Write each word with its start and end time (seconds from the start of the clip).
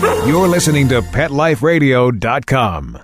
You're 0.00 0.46
listening 0.46 0.88
to 0.88 1.02
PetLifeRadio.com. 1.02 2.98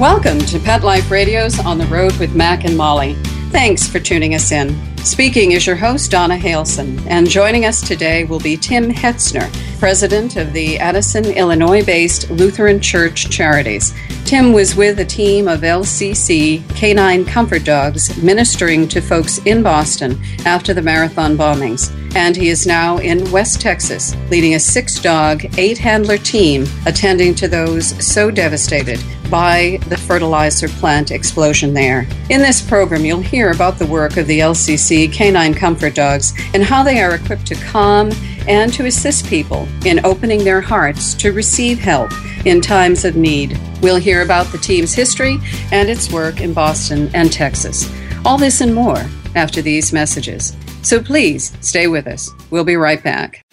Welcome 0.00 0.40
to 0.40 0.58
Pet 0.58 0.82
Life 0.82 1.10
Radio's 1.10 1.58
On 1.60 1.78
the 1.78 1.86
Road 1.86 2.16
with 2.16 2.34
Mac 2.34 2.64
and 2.64 2.76
Molly. 2.76 3.14
Thanks 3.50 3.86
for 3.86 4.00
tuning 4.00 4.34
us 4.34 4.50
in. 4.50 4.89
Speaking 5.04 5.52
is 5.52 5.66
your 5.66 5.76
host, 5.76 6.10
Donna 6.10 6.36
Haleson, 6.36 7.04
and 7.06 7.28
joining 7.28 7.64
us 7.64 7.80
today 7.80 8.24
will 8.24 8.38
be 8.38 8.56
Tim 8.56 8.90
Hetzner, 8.90 9.50
president 9.80 10.36
of 10.36 10.52
the 10.52 10.78
Addison, 10.78 11.24
Illinois 11.24 11.82
based 11.82 12.30
Lutheran 12.30 12.80
Church 12.80 13.30
Charities. 13.30 13.94
Tim 14.26 14.52
was 14.52 14.76
with 14.76 15.00
a 15.00 15.04
team 15.06 15.48
of 15.48 15.62
LCC 15.62 16.62
canine 16.76 17.24
comfort 17.24 17.64
dogs 17.64 18.14
ministering 18.22 18.86
to 18.88 19.00
folks 19.00 19.38
in 19.38 19.62
Boston 19.62 20.20
after 20.44 20.74
the 20.74 20.82
marathon 20.82 21.34
bombings. 21.34 21.90
And 22.14 22.36
he 22.36 22.50
is 22.50 22.66
now 22.66 22.98
in 22.98 23.30
West 23.30 23.60
Texas, 23.62 24.14
leading 24.30 24.54
a 24.54 24.60
six 24.60 25.00
dog, 25.00 25.46
eight 25.56 25.78
handler 25.78 26.18
team 26.18 26.66
attending 26.84 27.34
to 27.36 27.48
those 27.48 27.86
so 28.06 28.30
devastated 28.30 29.00
by 29.30 29.78
the 29.88 29.96
fertilizer 29.96 30.68
plant 30.68 31.10
explosion 31.10 31.72
there. 31.72 32.06
In 32.28 32.40
this 32.42 32.60
program, 32.60 33.04
you'll 33.04 33.20
hear 33.20 33.52
about 33.52 33.78
the 33.78 33.86
work 33.86 34.16
of 34.16 34.26
the 34.26 34.40
LCC 34.40 35.10
canine 35.10 35.54
comfort 35.54 35.94
dogs 35.94 36.34
and 36.52 36.64
how 36.64 36.82
they 36.82 37.00
are 37.00 37.14
equipped 37.14 37.46
to 37.46 37.54
calm 37.54 38.10
and 38.48 38.72
to 38.72 38.86
assist 38.86 39.26
people 39.26 39.66
in 39.84 40.04
opening 40.04 40.44
their 40.44 40.60
hearts 40.60 41.14
to 41.14 41.32
receive 41.32 41.78
help 41.78 42.10
in 42.44 42.60
times 42.60 43.04
of 43.04 43.16
need. 43.16 43.58
We'll 43.82 43.96
hear 43.96 44.22
about 44.22 44.46
the 44.46 44.58
team's 44.58 44.94
history 44.94 45.38
and 45.72 45.88
its 45.88 46.10
work 46.10 46.40
in 46.40 46.52
Boston 46.52 47.10
and 47.14 47.32
Texas. 47.32 47.90
All 48.24 48.38
this 48.38 48.60
and 48.60 48.74
more 48.74 49.04
after 49.34 49.62
these 49.62 49.92
messages. 49.92 50.56
So 50.82 51.02
please 51.02 51.56
stay 51.60 51.86
with 51.86 52.06
us. 52.06 52.30
We'll 52.50 52.64
be 52.64 52.76
right 52.76 53.02
back. 53.02 53.44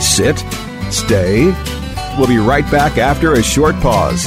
Sit, 0.00 0.38
stay. 0.90 1.54
We'll 2.18 2.28
be 2.28 2.38
right 2.38 2.68
back 2.70 2.98
after 2.98 3.34
a 3.34 3.42
short 3.42 3.74
pause. 3.76 4.26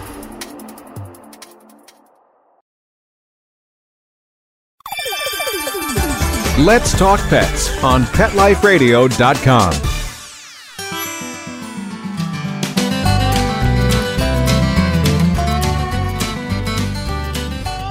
Let's 6.61 6.95
Talk 6.95 7.19
Pets 7.21 7.83
on 7.83 8.03
PetLifeRadio.com. 8.03 9.73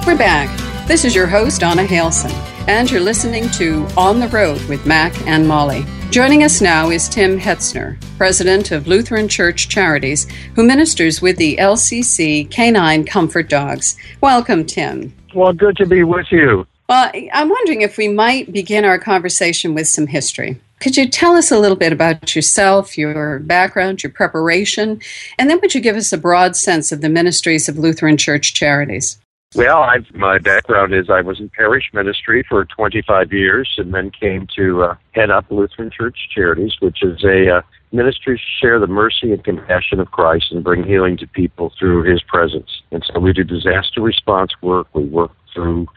We're 0.07 0.17
back. 0.17 0.87
This 0.87 1.03
is 1.03 1.13
your 1.13 1.27
host, 1.27 1.59
Donna 1.59 1.83
Haleson, 1.83 2.31
and 2.69 2.89
you're 2.89 3.01
listening 3.01 3.49
to 3.49 3.85
On 3.97 4.21
the 4.21 4.29
Road 4.29 4.61
with 4.69 4.85
Mac 4.85 5.19
and 5.27 5.45
Molly. 5.45 5.85
Joining 6.09 6.45
us 6.45 6.61
now 6.61 6.91
is 6.91 7.09
Tim 7.09 7.37
Hetzner, 7.37 8.01
president 8.15 8.71
of 8.71 8.87
Lutheran 8.87 9.27
Church 9.27 9.67
Charities, 9.67 10.29
who 10.55 10.63
ministers 10.63 11.21
with 11.21 11.35
the 11.35 11.57
LCC 11.57 12.49
Canine 12.49 13.03
Comfort 13.03 13.49
Dogs. 13.49 13.97
Welcome, 14.21 14.65
Tim. 14.65 15.13
Well, 15.35 15.51
good 15.51 15.75
to 15.75 15.85
be 15.85 16.05
with 16.05 16.27
you. 16.31 16.65
Well, 16.91 17.09
I'm 17.31 17.47
wondering 17.47 17.83
if 17.83 17.95
we 17.95 18.09
might 18.09 18.51
begin 18.51 18.83
our 18.83 18.99
conversation 18.99 19.73
with 19.73 19.87
some 19.87 20.07
history. 20.07 20.59
Could 20.81 20.97
you 20.97 21.07
tell 21.07 21.37
us 21.37 21.49
a 21.49 21.57
little 21.57 21.77
bit 21.77 21.93
about 21.93 22.35
yourself, 22.35 22.97
your 22.97 23.39
background, 23.39 24.03
your 24.03 24.11
preparation, 24.11 24.99
and 25.39 25.49
then 25.49 25.61
would 25.61 25.73
you 25.73 25.79
give 25.79 25.95
us 25.95 26.11
a 26.11 26.17
broad 26.17 26.57
sense 26.57 26.91
of 26.91 26.99
the 26.99 27.07
ministries 27.07 27.69
of 27.69 27.77
Lutheran 27.77 28.17
Church 28.17 28.53
Charities? 28.53 29.21
Well, 29.55 29.81
I've, 29.83 30.13
my 30.13 30.37
background 30.37 30.93
is 30.93 31.09
I 31.09 31.21
was 31.21 31.39
in 31.39 31.47
parish 31.47 31.89
ministry 31.93 32.43
for 32.49 32.65
25 32.65 33.31
years 33.31 33.73
and 33.77 33.93
then 33.93 34.11
came 34.11 34.45
to 34.57 34.83
uh, 34.83 34.95
head 35.11 35.29
up 35.29 35.45
Lutheran 35.49 35.91
Church 35.91 36.17
Charities, 36.35 36.73
which 36.81 37.03
is 37.03 37.23
a 37.23 37.59
uh, 37.59 37.61
ministry 37.93 38.37
to 38.37 38.43
share 38.59 38.81
the 38.81 38.87
mercy 38.87 39.31
and 39.31 39.41
compassion 39.45 40.01
of 40.01 40.11
Christ 40.11 40.51
and 40.51 40.61
bring 40.61 40.83
healing 40.83 41.15
to 41.19 41.27
people 41.27 41.71
through 41.79 42.03
his 42.03 42.21
presence. 42.21 42.81
And 42.91 43.01
so 43.13 43.21
we 43.21 43.31
do 43.31 43.45
disaster 43.45 44.01
response 44.01 44.51
work. 44.61 44.87
We 44.93 45.05
work 45.05 45.31
through 45.53 45.87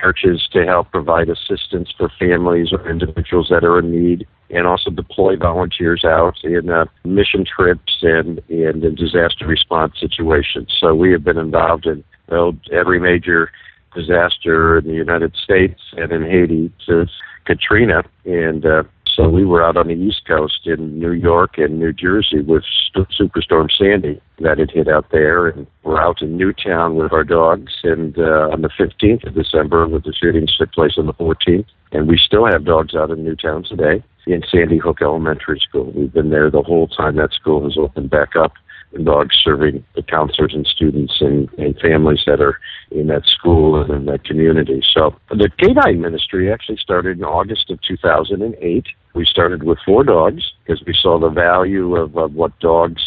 churches 0.00 0.48
to 0.52 0.64
help 0.64 0.90
provide 0.90 1.28
assistance 1.28 1.92
for 1.96 2.10
families 2.18 2.72
or 2.72 2.88
individuals 2.88 3.48
that 3.50 3.64
are 3.64 3.78
in 3.78 3.90
need 3.90 4.26
and 4.50 4.66
also 4.66 4.90
deploy 4.90 5.36
volunteers 5.36 6.04
out 6.04 6.36
in 6.42 6.70
uh, 6.70 6.86
mission 7.04 7.44
trips 7.44 7.98
and, 8.02 8.40
and 8.48 8.84
in 8.84 8.94
disaster 8.94 9.46
response 9.46 9.94
situations. 10.00 10.74
So 10.80 10.94
we 10.94 11.12
have 11.12 11.24
been 11.24 11.38
involved 11.38 11.86
in 11.86 12.02
well, 12.28 12.56
every 12.72 13.00
major 13.00 13.50
disaster 13.94 14.78
in 14.78 14.86
the 14.86 14.94
United 14.94 15.34
States 15.36 15.80
and 15.96 16.12
in 16.12 16.22
Haiti 16.22 16.72
since 16.86 17.10
Katrina. 17.44 18.02
And 18.24 18.64
uh, 18.64 18.82
so 19.18 19.28
we 19.28 19.44
were 19.44 19.64
out 19.64 19.76
on 19.76 19.88
the 19.88 19.94
East 19.94 20.22
Coast 20.28 20.60
in 20.66 20.96
New 20.96 21.10
York 21.10 21.58
and 21.58 21.80
New 21.80 21.92
Jersey 21.92 22.40
with 22.40 22.62
Superstorm 22.96 23.66
Sandy 23.76 24.20
that 24.38 24.58
had 24.58 24.70
hit 24.70 24.86
out 24.86 25.06
there, 25.10 25.48
and 25.48 25.66
we're 25.82 26.00
out 26.00 26.22
in 26.22 26.36
Newtown 26.36 26.94
with 26.94 27.12
our 27.12 27.24
dogs. 27.24 27.72
And 27.82 28.16
uh, 28.16 28.50
on 28.52 28.62
the 28.62 28.68
15th 28.68 29.26
of 29.26 29.34
December, 29.34 29.88
with 29.88 30.04
the 30.04 30.14
shootings 30.14 30.56
took 30.56 30.70
place 30.70 30.92
on 30.96 31.06
the 31.06 31.14
14th, 31.14 31.66
and 31.90 32.06
we 32.06 32.16
still 32.16 32.46
have 32.46 32.64
dogs 32.64 32.94
out 32.94 33.10
in 33.10 33.24
Newtown 33.24 33.64
today 33.64 34.04
in 34.28 34.42
Sandy 34.48 34.78
Hook 34.78 34.98
Elementary 35.02 35.60
School. 35.68 35.90
We've 35.90 36.12
been 36.12 36.30
there 36.30 36.48
the 36.48 36.62
whole 36.62 36.86
time 36.86 37.16
that 37.16 37.32
school 37.32 37.64
has 37.64 37.76
opened 37.76 38.10
back 38.10 38.36
up 38.36 38.52
And 38.92 39.04
dogs 39.04 39.36
serving 39.42 39.84
the 39.96 40.02
counselors 40.02 40.54
and 40.54 40.64
students 40.64 41.14
and, 41.20 41.48
and 41.58 41.76
families 41.80 42.20
that 42.26 42.40
are 42.40 42.60
in 42.92 43.08
that 43.08 43.24
school 43.26 43.82
and 43.82 43.90
in 43.90 44.04
that 44.06 44.24
community. 44.24 44.80
So 44.94 45.16
the 45.30 45.50
canine 45.58 46.00
ministry 46.00 46.52
actually 46.52 46.78
started 46.78 47.18
in 47.18 47.24
August 47.24 47.68
of 47.70 47.82
2008. 47.82 48.86
We 49.14 49.24
started 49.24 49.62
with 49.62 49.78
four 49.84 50.04
dogs 50.04 50.52
because 50.64 50.82
we 50.86 50.94
saw 50.94 51.18
the 51.18 51.30
value 51.30 51.96
of, 51.96 52.16
of 52.16 52.34
what 52.34 52.58
dogs 52.60 53.02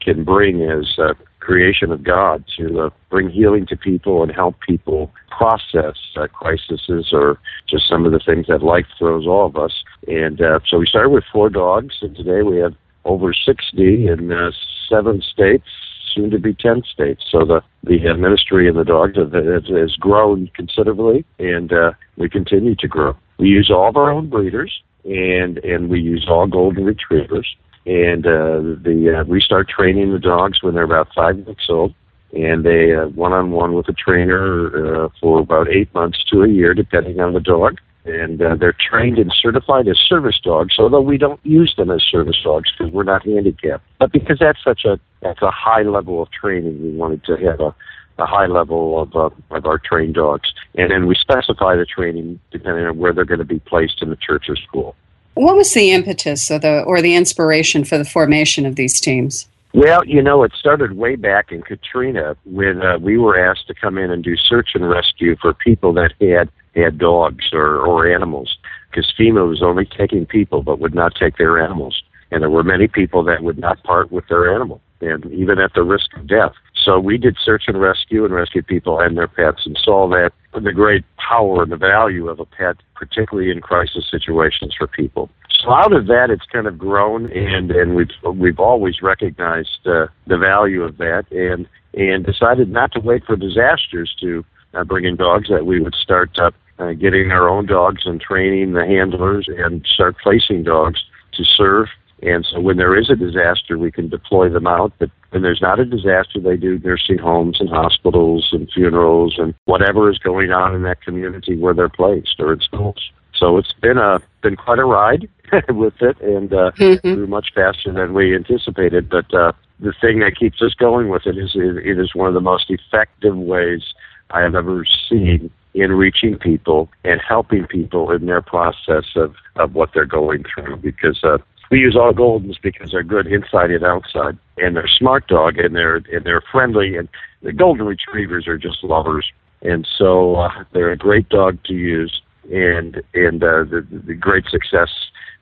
can 0.00 0.24
bring 0.24 0.62
as 0.62 0.98
creation 1.46 1.92
of 1.92 2.02
God 2.02 2.44
to 2.58 2.80
uh, 2.80 2.90
bring 3.08 3.30
healing 3.30 3.66
to 3.66 3.76
people 3.76 4.24
and 4.24 4.32
help 4.32 4.56
people 4.66 5.12
process 5.38 5.96
uh, 6.16 6.26
crises 6.26 6.82
or 7.12 7.38
just 7.68 7.88
some 7.88 8.04
of 8.04 8.10
the 8.10 8.18
things 8.18 8.46
that 8.48 8.64
life 8.64 8.86
throws 8.98 9.28
all 9.28 9.46
of 9.46 9.56
us. 9.56 9.72
And 10.08 10.40
uh, 10.40 10.58
so 10.68 10.78
we 10.78 10.86
started 10.86 11.10
with 11.10 11.22
four 11.32 11.48
dogs, 11.48 11.94
and 12.02 12.16
today 12.16 12.42
we 12.42 12.58
have 12.58 12.74
over 13.04 13.32
60 13.32 14.08
in 14.08 14.32
uh, 14.32 14.50
seven 14.88 15.22
states, 15.22 15.68
soon 16.12 16.30
to 16.30 16.38
be 16.40 16.52
10 16.52 16.82
states. 16.92 17.22
So 17.30 17.44
the, 17.44 17.60
the 17.84 18.10
uh, 18.10 18.16
ministry 18.16 18.68
and 18.68 18.76
the 18.76 18.84
dogs 18.84 19.16
have, 19.16 19.32
has 19.32 19.96
grown 20.00 20.50
considerably, 20.52 21.24
and 21.38 21.72
uh, 21.72 21.92
we 22.16 22.28
continue 22.28 22.74
to 22.74 22.88
grow. 22.88 23.16
We 23.38 23.48
use 23.48 23.70
all 23.70 23.88
of 23.88 23.96
our 23.96 24.10
own 24.10 24.28
breeders, 24.28 24.72
and, 25.06 25.58
and 25.58 25.88
we 25.88 26.00
use 26.00 26.26
all 26.28 26.46
golden 26.46 26.84
retrievers. 26.84 27.56
And 27.86 28.26
uh, 28.26 28.82
the 28.82 29.20
uh, 29.20 29.24
we 29.24 29.40
start 29.40 29.68
training 29.68 30.12
the 30.12 30.18
dogs 30.18 30.62
when 30.62 30.74
they're 30.74 30.82
about 30.82 31.08
five 31.14 31.36
weeks 31.46 31.66
old, 31.68 31.94
and 32.32 32.64
they 32.64 32.92
uh, 32.92 33.06
one-on-one 33.08 33.74
with 33.74 33.88
a 33.88 33.92
trainer 33.92 35.04
uh, 35.04 35.08
for 35.20 35.38
about 35.38 35.68
eight 35.68 35.94
months 35.94 36.24
to 36.32 36.42
a 36.42 36.48
year, 36.48 36.74
depending 36.74 37.20
on 37.20 37.32
the 37.32 37.40
dog 37.40 37.78
and 38.06 38.40
uh, 38.40 38.54
they're 38.54 38.76
trained 38.78 39.18
and 39.18 39.34
certified 39.40 39.88
as 39.88 39.98
service 39.98 40.40
dogs. 40.42 40.76
Although 40.78 41.00
we 41.00 41.18
don't 41.18 41.40
use 41.44 41.74
them 41.76 41.90
as 41.90 42.02
service 42.02 42.38
dogs 42.42 42.70
because 42.76 42.92
we're 42.92 43.02
not 43.02 43.26
handicapped, 43.26 43.84
but 43.98 44.12
because 44.12 44.38
that's 44.38 44.62
such 44.62 44.84
a 44.84 44.98
that's 45.20 45.42
a 45.42 45.50
high 45.50 45.82
level 45.82 46.22
of 46.22 46.30
training, 46.30 46.82
we 46.82 46.96
wanted 46.96 47.24
to 47.24 47.36
have 47.36 47.60
a 47.60 47.74
a 48.18 48.26
high 48.26 48.46
level 48.46 49.00
of 49.00 49.14
uh, 49.14 49.30
of 49.50 49.66
our 49.66 49.78
trained 49.78 50.14
dogs, 50.14 50.52
and 50.74 50.90
then 50.90 51.06
we 51.06 51.14
specify 51.14 51.76
the 51.76 51.86
training 51.86 52.40
depending 52.50 52.86
on 52.86 52.98
where 52.98 53.12
they're 53.12 53.24
going 53.24 53.38
to 53.38 53.44
be 53.44 53.60
placed 53.60 54.02
in 54.02 54.10
the 54.10 54.16
church 54.16 54.46
or 54.48 54.56
school. 54.56 54.94
What 55.34 55.56
was 55.56 55.74
the 55.74 55.90
impetus 55.90 56.50
or 56.50 56.58
the 56.58 56.82
or 56.82 57.02
the 57.02 57.14
inspiration 57.14 57.84
for 57.84 57.98
the 57.98 58.04
formation 58.04 58.64
of 58.64 58.76
these 58.76 59.00
teams? 59.00 59.48
Well, 59.74 60.06
you 60.06 60.22
know, 60.22 60.42
it 60.42 60.52
started 60.58 60.92
way 60.92 61.16
back 61.16 61.52
in 61.52 61.60
Katrina 61.60 62.36
when 62.46 62.80
uh, 62.80 62.98
we 62.98 63.18
were 63.18 63.38
asked 63.38 63.66
to 63.66 63.74
come 63.74 63.98
in 63.98 64.10
and 64.10 64.24
do 64.24 64.34
search 64.34 64.70
and 64.74 64.88
rescue 64.88 65.36
for 65.36 65.52
people 65.52 65.92
that 65.94 66.12
had 66.20 66.48
had 66.74 66.96
dogs 66.96 67.52
or 67.52 67.80
or 67.80 68.10
animals, 68.10 68.56
because 68.88 69.12
FEMA 69.18 69.46
was 69.46 69.62
only 69.62 69.84
taking 69.84 70.24
people 70.24 70.62
but 70.62 70.78
would 70.78 70.94
not 70.94 71.14
take 71.14 71.36
their 71.36 71.62
animals, 71.62 72.02
and 72.30 72.42
there 72.42 72.48
were 72.48 72.64
many 72.64 72.88
people 72.88 73.22
that 73.24 73.42
would 73.42 73.58
not 73.58 73.82
part 73.82 74.10
with 74.10 74.26
their 74.28 74.54
animal, 74.54 74.80
and 75.02 75.26
even 75.26 75.58
at 75.58 75.74
the 75.74 75.82
risk 75.82 76.16
of 76.16 76.26
death. 76.26 76.54
So 76.86 77.00
we 77.00 77.18
did 77.18 77.36
search 77.44 77.64
and 77.66 77.80
rescue 77.80 78.24
and 78.24 78.32
rescued 78.32 78.68
people 78.68 79.00
and 79.00 79.16
their 79.16 79.26
pets 79.26 79.62
and 79.66 79.76
saw 79.82 80.08
that 80.10 80.30
the 80.54 80.72
great 80.72 81.04
power 81.18 81.64
and 81.64 81.72
the 81.72 81.76
value 81.76 82.28
of 82.28 82.38
a 82.38 82.44
pet, 82.44 82.76
particularly 82.94 83.50
in 83.50 83.60
crisis 83.60 84.06
situations 84.08 84.72
for 84.78 84.86
people. 84.86 85.28
So 85.60 85.72
out 85.72 85.92
of 85.92 86.06
that, 86.06 86.28
it's 86.30 86.46
kind 86.52 86.68
of 86.68 86.78
grown, 86.78 87.32
and 87.32 87.72
and 87.72 87.96
we've 87.96 88.10
we've 88.34 88.60
always 88.60 89.02
recognized 89.02 89.80
uh, 89.84 90.06
the 90.28 90.38
value 90.38 90.84
of 90.84 90.98
that, 90.98 91.24
and 91.32 91.66
and 91.94 92.24
decided 92.24 92.70
not 92.70 92.92
to 92.92 93.00
wait 93.00 93.24
for 93.24 93.34
disasters 93.34 94.14
to 94.20 94.44
uh, 94.74 94.84
bring 94.84 95.06
in 95.06 95.16
dogs. 95.16 95.48
That 95.48 95.66
we 95.66 95.80
would 95.80 95.94
start 95.94 96.38
uh, 96.38 96.52
uh, 96.78 96.92
getting 96.92 97.32
our 97.32 97.48
own 97.48 97.66
dogs 97.66 98.02
and 98.04 98.20
training 98.20 98.74
the 98.74 98.86
handlers, 98.86 99.48
and 99.48 99.84
start 99.92 100.14
placing 100.22 100.62
dogs 100.62 101.00
to 101.32 101.42
serve 101.44 101.88
and 102.22 102.46
so 102.50 102.60
when 102.60 102.78
there 102.78 102.98
is 102.98 103.10
a 103.10 103.16
disaster, 103.16 103.76
we 103.76 103.92
can 103.92 104.08
deploy 104.08 104.48
them 104.48 104.66
out. 104.66 104.92
But 104.98 105.10
when 105.30 105.42
there's 105.42 105.60
not 105.60 105.78
a 105.78 105.84
disaster, 105.84 106.40
they 106.40 106.56
do 106.56 106.78
nursing 106.78 107.18
homes 107.18 107.60
and 107.60 107.68
hospitals 107.68 108.48
and 108.52 108.70
funerals 108.72 109.34
and 109.38 109.54
whatever 109.66 110.10
is 110.10 110.18
going 110.18 110.50
on 110.50 110.74
in 110.74 110.82
that 110.82 111.02
community 111.02 111.56
where 111.56 111.74
they're 111.74 111.90
placed 111.90 112.36
or 112.38 112.54
in 112.54 112.60
schools. 112.60 113.10
So 113.34 113.58
it's 113.58 113.74
been 113.82 113.98
a 113.98 114.20
been 114.42 114.56
quite 114.56 114.78
a 114.78 114.84
ride 114.84 115.28
with 115.68 116.00
it, 116.00 116.18
and 116.22 116.52
uh, 116.52 116.70
mm-hmm. 116.72 117.14
grew 117.14 117.26
much 117.26 117.48
faster 117.54 117.92
than 117.92 118.14
we 118.14 118.34
anticipated. 118.34 119.10
But 119.10 119.32
uh, 119.34 119.52
the 119.78 119.92
thing 120.00 120.20
that 120.20 120.36
keeps 120.38 120.62
us 120.62 120.72
going 120.72 121.10
with 121.10 121.26
it 121.26 121.36
is 121.36 121.52
it 121.54 121.98
is 121.98 122.14
one 122.14 122.28
of 122.28 122.34
the 122.34 122.40
most 122.40 122.70
effective 122.70 123.36
ways 123.36 123.82
I 124.30 124.40
have 124.40 124.54
ever 124.54 124.86
seen 125.08 125.50
in 125.74 125.92
reaching 125.92 126.38
people 126.38 126.88
and 127.04 127.20
helping 127.20 127.66
people 127.66 128.10
in 128.10 128.24
their 128.24 128.40
process 128.40 129.04
of, 129.14 129.34
of 129.56 129.74
what 129.74 129.90
they're 129.92 130.06
going 130.06 130.42
through 130.54 130.76
because 130.76 131.22
uh, 131.22 131.36
we 131.70 131.80
use 131.80 131.96
all 131.96 132.12
Goldens 132.12 132.60
because 132.60 132.90
they're 132.90 133.02
good 133.02 133.26
inside 133.26 133.70
and 133.70 133.84
outside, 133.84 134.38
and 134.58 134.76
they're 134.76 134.88
smart 134.88 135.26
dog, 135.28 135.58
and 135.58 135.74
they're 135.74 135.96
and 135.96 136.24
they're 136.24 136.42
friendly, 136.52 136.96
and 136.96 137.08
the 137.42 137.52
Golden 137.52 137.86
Retrievers 137.86 138.46
are 138.46 138.58
just 138.58 138.82
lovers, 138.84 139.30
and 139.62 139.86
so 139.98 140.36
uh, 140.36 140.64
they're 140.72 140.92
a 140.92 140.96
great 140.96 141.28
dog 141.28 141.58
to 141.64 141.74
use, 141.74 142.22
and 142.52 143.02
and 143.14 143.42
uh, 143.42 143.64
the 143.64 143.86
the 143.90 144.14
great 144.14 144.46
success 144.46 144.90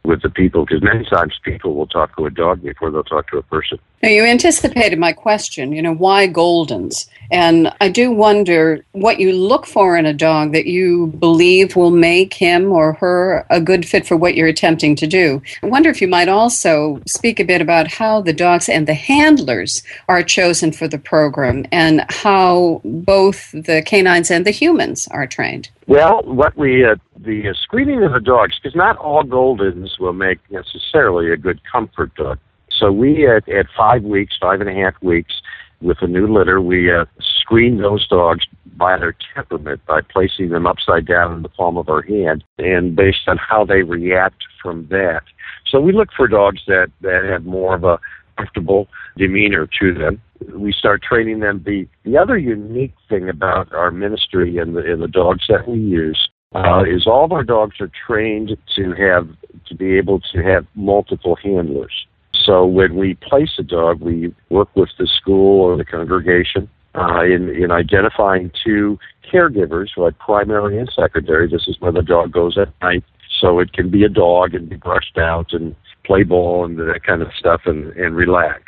with 0.05 0.23
the 0.23 0.31
people. 0.31 0.65
Because 0.65 0.83
many 0.83 1.05
times 1.05 1.35
people 1.43 1.75
will 1.75 1.87
talk 1.87 2.17
to 2.17 2.27
a 2.27 2.31
dog 2.31 2.63
before 2.63 2.91
they'll 2.91 3.05
talk 3.05 3.31
to 3.31 3.39
a 3.39 3.43
person. 3.43 3.79
Now, 4.05 4.11
you 4.11 4.25
anticipated 4.25 4.99
my 4.99 5.15
question, 5.15 5.73
you 5.73 5.81
know, 5.81 5.95
why 5.95 6.29
Goldens? 6.29 7.09
And 7.31 7.73
I 7.81 7.89
do 7.89 8.11
wonder 8.11 8.85
what 8.93 9.19
you 9.19 9.33
look 9.33 9.65
for 9.65 9.97
in 9.97 10.05
a 10.05 10.13
dog 10.13 10.53
that 10.53 10.67
you 10.67 11.07
believe 11.07 11.75
will 11.75 11.91
make 11.91 12.35
him 12.35 12.71
or 12.71 12.93
her 12.93 13.47
a 13.49 13.63
good 13.63 13.89
fit 13.89 14.07
for 14.07 14.15
what 14.15 14.35
you're 14.35 14.47
attempting 14.47 14.95
to 14.97 15.07
do. 15.07 15.41
I 15.63 15.69
wonder 15.69 15.89
if 15.89 16.03
you 16.03 16.07
might 16.07 16.29
also 16.29 17.01
speak 17.07 17.41
a 17.41 17.45
bit 17.45 17.63
about 17.63 17.91
how 17.91 18.21
the 18.21 18.35
dogs 18.35 18.69
and 18.69 18.87
the 18.87 18.93
handlers 18.93 19.83
are 20.07 20.23
chosen 20.23 20.71
for 20.71 20.87
the 20.87 20.99
program 20.99 21.65
and 21.73 22.05
how 22.11 22.83
both 22.85 23.53
the 23.53 23.83
canines 23.87 24.31
and 24.31 24.45
the 24.45 24.51
humans 24.51 25.09
are 25.13 25.27
trained. 25.27 25.71
Well, 25.87 26.21
what 26.25 26.55
we 26.59 26.85
uh, 26.85 26.97
the 27.17 27.49
uh, 27.49 27.55
screening 27.55 28.05
of 28.05 28.13
the 28.13 28.21
dogs, 28.21 28.59
because 28.63 28.77
not 28.77 28.99
all 28.99 29.23
Goldens 29.23 29.99
will 29.99 30.13
make 30.13 30.41
necessarily 30.51 31.33
a 31.33 31.39
good 31.39 31.63
comfort 31.65 32.15
dog. 32.17 32.39
So 32.79 32.91
we 32.93 33.27
at, 33.29 33.49
at 33.49 33.67
five 33.77 34.03
weeks, 34.03 34.37
five 34.41 34.61
and 34.61 34.69
a 34.69 34.75
half 34.75 34.95
weeks, 35.03 35.35
with 35.81 35.99
a 36.01 36.07
new 36.07 36.27
litter, 36.27 36.61
we 36.61 36.91
uh, 36.91 37.05
screen 37.21 37.79
those 37.79 38.07
dogs 38.09 38.47
by 38.77 38.99
their 38.99 39.15
temperament 39.35 39.81
by 39.87 40.01
placing 40.01 40.49
them 40.49 40.67
upside 40.67 41.07
down 41.07 41.35
in 41.35 41.43
the 41.43 41.49
palm 41.49 41.77
of 41.77 41.89
our 41.89 42.03
hand, 42.03 42.43
and 42.59 42.97
based 42.97 43.29
on 43.29 43.37
how 43.37 43.65
they 43.65 43.83
react 43.83 44.43
from 44.63 44.87
that. 44.91 45.23
So 45.71 45.81
we 45.81 45.93
look 45.93 46.09
for 46.17 46.27
dogs 46.27 46.63
that 46.67 46.91
that 47.03 47.25
have 47.25 47.45
more 47.45 47.75
of 47.75 47.85
a 47.85 47.99
comfortable 48.37 48.89
demeanor 49.17 49.69
to 49.81 49.95
them 49.95 50.21
we 50.53 50.73
start 50.73 51.03
training 51.03 51.41
them. 51.41 51.63
The 51.65 51.87
the 52.05 52.17
other 52.17 52.37
unique 52.37 52.95
thing 53.09 53.29
about 53.29 53.73
our 53.73 53.91
ministry 53.91 54.59
and 54.59 54.77
the 54.77 54.81
and 54.81 55.03
the 55.03 55.09
dogs 55.09 55.45
that 55.49 55.69
we 55.69 55.79
use 55.79 56.29
uh, 56.55 56.83
is 56.85 57.07
all 57.07 57.25
of 57.25 57.33
our 57.33 57.45
dogs 57.45 57.81
are 57.81 57.91
trained 58.07 58.57
to 58.77 58.93
have 58.93 59.29
to 59.67 59.75
be 59.75 59.97
able 59.97 60.21
to 60.33 60.43
have 60.43 60.67
multiple 60.75 61.37
handlers. 61.43 62.07
So 62.45 62.67
when 62.67 62.97
we 62.97 63.15
place 63.15 63.53
a 63.59 63.63
dog, 63.63 64.01
we 64.01 64.35
work 64.51 64.69
with 64.75 64.91
the 64.99 65.07
school 65.07 65.63
or 65.63 65.77
the 65.77 65.85
congregation 65.85 66.69
uh, 66.95 67.25
in 67.25 67.49
in 67.49 67.71
identifying 67.71 68.51
two 68.63 68.99
caregivers, 69.33 69.97
like 69.97 70.19
primary 70.19 70.79
and 70.79 70.91
secondary. 70.95 71.49
This 71.49 71.67
is 71.67 71.81
where 71.81 71.93
the 71.93 72.03
dog 72.03 72.33
goes 72.33 72.59
at 72.59 72.69
night, 72.83 73.05
so 73.41 73.59
it 73.59 73.73
can 73.73 73.91
be 73.91 74.05
a 74.05 74.09
dog 74.09 74.55
and 74.55 74.69
be 74.69 74.77
brushed 74.77 75.19
out 75.19 75.53
and 75.53 75.75
play 76.05 76.23
ball 76.23 76.65
and 76.65 76.79
that 76.79 77.03
kind 77.07 77.23
of 77.23 77.29
stuff 77.39 77.63
and 77.65 77.93
and 77.93 78.15
relax. 78.15 78.63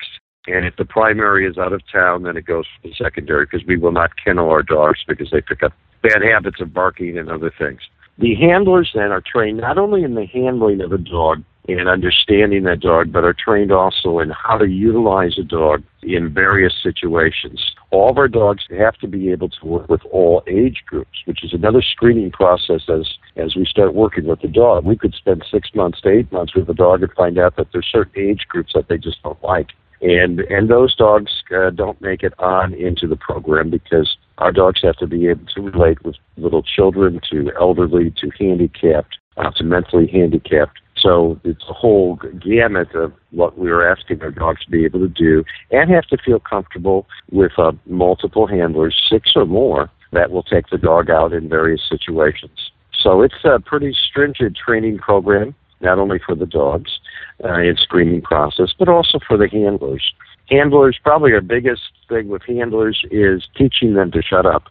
And 0.48 0.64
if 0.64 0.76
the 0.76 0.84
primary 0.84 1.46
is 1.46 1.58
out 1.58 1.72
of 1.72 1.82
town, 1.90 2.22
then 2.22 2.36
it 2.36 2.46
goes 2.46 2.64
to 2.64 2.88
the 2.88 2.94
secondary 2.94 3.46
because 3.46 3.66
we 3.66 3.76
will 3.76 3.92
not 3.92 4.12
kennel 4.22 4.48
our 4.48 4.62
dogs 4.62 5.00
because 5.06 5.30
they 5.30 5.40
pick 5.40 5.62
up 5.62 5.72
bad 6.02 6.22
habits 6.22 6.60
of 6.60 6.72
barking 6.72 7.18
and 7.18 7.28
other 7.30 7.52
things. 7.58 7.80
The 8.18 8.34
handlers 8.36 8.92
then 8.94 9.12
are 9.12 9.20
trained 9.20 9.58
not 9.58 9.76
only 9.76 10.02
in 10.02 10.14
the 10.14 10.26
handling 10.26 10.80
of 10.80 10.92
a 10.92 10.98
dog 10.98 11.42
and 11.68 11.88
understanding 11.88 12.64
that 12.64 12.80
dog, 12.80 13.12
but 13.12 13.24
are 13.24 13.34
trained 13.34 13.72
also 13.72 14.18
in 14.18 14.30
how 14.30 14.56
to 14.58 14.66
utilize 14.66 15.38
a 15.38 15.42
dog 15.42 15.82
in 16.02 16.32
various 16.32 16.74
situations. 16.82 17.74
All 17.90 18.10
of 18.10 18.18
our 18.18 18.28
dogs 18.28 18.64
have 18.78 18.96
to 18.98 19.08
be 19.08 19.30
able 19.32 19.48
to 19.48 19.66
work 19.66 19.88
with 19.88 20.02
all 20.12 20.42
age 20.46 20.82
groups, 20.86 21.18
which 21.24 21.42
is 21.42 21.52
another 21.52 21.82
screening 21.82 22.30
process 22.30 22.82
as, 22.88 23.08
as 23.36 23.56
we 23.56 23.64
start 23.64 23.94
working 23.94 24.26
with 24.26 24.40
the 24.40 24.48
dog. 24.48 24.84
We 24.84 24.96
could 24.96 25.14
spend 25.14 25.44
six 25.50 25.70
months 25.74 26.00
to 26.02 26.10
eight 26.10 26.30
months 26.30 26.54
with 26.54 26.68
a 26.68 26.74
dog 26.74 27.02
and 27.02 27.12
find 27.12 27.38
out 27.38 27.56
that 27.56 27.68
there's 27.72 27.88
certain 27.90 28.22
age 28.22 28.46
groups 28.48 28.72
that 28.74 28.88
they 28.88 28.98
just 28.98 29.22
don't 29.22 29.42
like 29.42 29.70
and 30.02 30.40
and 30.40 30.68
those 30.68 30.94
dogs 30.94 31.42
uh, 31.56 31.70
don't 31.70 32.00
make 32.00 32.22
it 32.22 32.34
on 32.38 32.74
into 32.74 33.06
the 33.06 33.16
program 33.16 33.70
because 33.70 34.16
our 34.38 34.52
dogs 34.52 34.80
have 34.82 34.96
to 34.96 35.06
be 35.06 35.26
able 35.28 35.46
to 35.46 35.62
relate 35.62 36.04
with 36.04 36.16
little 36.36 36.62
children 36.62 37.20
to 37.30 37.50
elderly 37.58 38.12
to 38.20 38.30
handicapped 38.38 39.16
uh, 39.38 39.50
to 39.52 39.64
mentally 39.64 40.06
handicapped 40.06 40.78
so 40.98 41.38
it's 41.44 41.64
a 41.68 41.72
whole 41.72 42.18
gamut 42.40 42.94
of 42.94 43.12
what 43.30 43.58
we 43.58 43.70
are 43.70 43.86
asking 43.86 44.22
our 44.22 44.30
dogs 44.30 44.64
to 44.64 44.70
be 44.70 44.84
able 44.84 45.00
to 45.00 45.08
do 45.08 45.44
and 45.70 45.90
have 45.90 46.06
to 46.06 46.16
feel 46.16 46.40
comfortable 46.40 47.06
with 47.30 47.52
uh, 47.58 47.72
multiple 47.86 48.46
handlers 48.46 49.00
six 49.10 49.32
or 49.36 49.46
more 49.46 49.90
that 50.12 50.30
will 50.30 50.42
take 50.42 50.68
the 50.70 50.78
dog 50.78 51.10
out 51.10 51.32
in 51.32 51.48
various 51.48 51.82
situations 51.88 52.70
so 53.02 53.22
it's 53.22 53.44
a 53.44 53.60
pretty 53.60 53.94
stringent 54.08 54.56
training 54.56 54.98
program 54.98 55.54
not 55.80 55.98
only 55.98 56.18
for 56.24 56.34
the 56.34 56.46
dogs 56.46 56.98
uh, 57.44 57.54
and 57.54 57.78
screening 57.78 58.22
process, 58.22 58.72
but 58.78 58.88
also 58.88 59.18
for 59.26 59.36
the 59.36 59.48
handlers. 59.48 60.12
Handlers, 60.48 60.98
probably 61.02 61.32
our 61.32 61.40
biggest 61.40 61.82
thing 62.08 62.28
with 62.28 62.42
handlers 62.46 63.02
is 63.10 63.46
teaching 63.56 63.94
them 63.94 64.10
to 64.12 64.22
shut 64.22 64.46
up. 64.46 64.64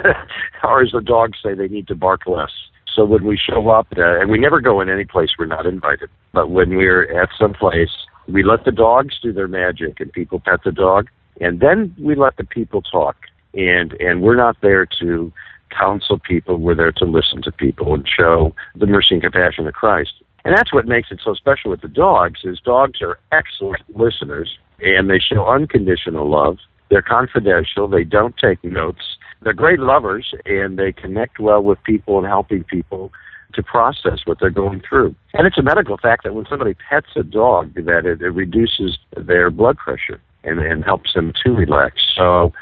or 0.64 0.82
as 0.82 0.92
the 0.92 1.00
dogs 1.00 1.38
say, 1.42 1.54
they 1.54 1.68
need 1.68 1.86
to 1.88 1.94
bark 1.94 2.26
less. 2.26 2.50
So 2.94 3.04
when 3.04 3.24
we 3.24 3.38
show 3.38 3.70
up, 3.70 3.86
uh, 3.96 4.20
and 4.20 4.30
we 4.30 4.38
never 4.38 4.60
go 4.60 4.80
in 4.80 4.88
any 4.88 5.04
place 5.04 5.30
we're 5.38 5.46
not 5.46 5.66
invited, 5.66 6.10
but 6.32 6.50
when 6.50 6.76
we're 6.76 7.04
at 7.20 7.30
some 7.38 7.54
place, 7.54 7.90
we 8.28 8.42
let 8.42 8.64
the 8.64 8.72
dogs 8.72 9.18
do 9.22 9.32
their 9.32 9.48
magic 9.48 10.00
and 10.00 10.12
people 10.12 10.40
pet 10.40 10.60
the 10.64 10.72
dog, 10.72 11.08
and 11.40 11.60
then 11.60 11.94
we 11.98 12.14
let 12.14 12.36
the 12.36 12.44
people 12.44 12.82
talk. 12.82 13.16
And 13.54 13.92
and 13.94 14.22
we're 14.22 14.36
not 14.36 14.56
there 14.62 14.86
to 15.00 15.32
counsel 15.70 16.18
people. 16.18 16.56
We're 16.58 16.74
there 16.74 16.92
to 16.92 17.04
listen 17.04 17.42
to 17.42 17.52
people 17.52 17.94
and 17.94 18.08
show 18.08 18.54
the 18.74 18.86
mercy 18.86 19.14
and 19.14 19.22
compassion 19.22 19.66
of 19.66 19.74
Christ. 19.74 20.12
And 20.44 20.56
that's 20.56 20.72
what 20.72 20.86
makes 20.86 21.10
it 21.10 21.20
so 21.22 21.34
special 21.34 21.70
with 21.70 21.82
the 21.82 21.88
dogs 21.88 22.40
is 22.44 22.60
dogs 22.60 23.00
are 23.00 23.18
excellent 23.30 23.82
listeners 23.96 24.58
and 24.80 25.08
they 25.08 25.18
show 25.18 25.46
unconditional 25.46 26.28
love. 26.28 26.58
They're 26.90 27.02
confidential. 27.02 27.88
They 27.88 28.04
don't 28.04 28.36
take 28.36 28.62
notes. 28.64 29.16
They're 29.42 29.52
great 29.52 29.80
lovers 29.80 30.34
and 30.44 30.78
they 30.78 30.92
connect 30.92 31.40
well 31.40 31.62
with 31.62 31.82
people 31.84 32.18
and 32.18 32.26
helping 32.26 32.64
people 32.64 33.12
to 33.54 33.62
process 33.62 34.20
what 34.24 34.38
they're 34.40 34.50
going 34.50 34.82
through. 34.88 35.14
And 35.34 35.46
it's 35.46 35.58
a 35.58 35.62
medical 35.62 35.98
fact 35.98 36.24
that 36.24 36.34
when 36.34 36.46
somebody 36.48 36.74
pets 36.74 37.08
a 37.16 37.22
dog, 37.22 37.74
that 37.74 38.06
it, 38.06 38.22
it 38.22 38.30
reduces 38.30 38.98
their 39.16 39.50
blood 39.50 39.76
pressure 39.76 40.20
and, 40.44 40.58
and 40.58 40.84
helps 40.84 41.12
them 41.14 41.32
to 41.44 41.52
relax. 41.52 41.96
So 42.16 42.52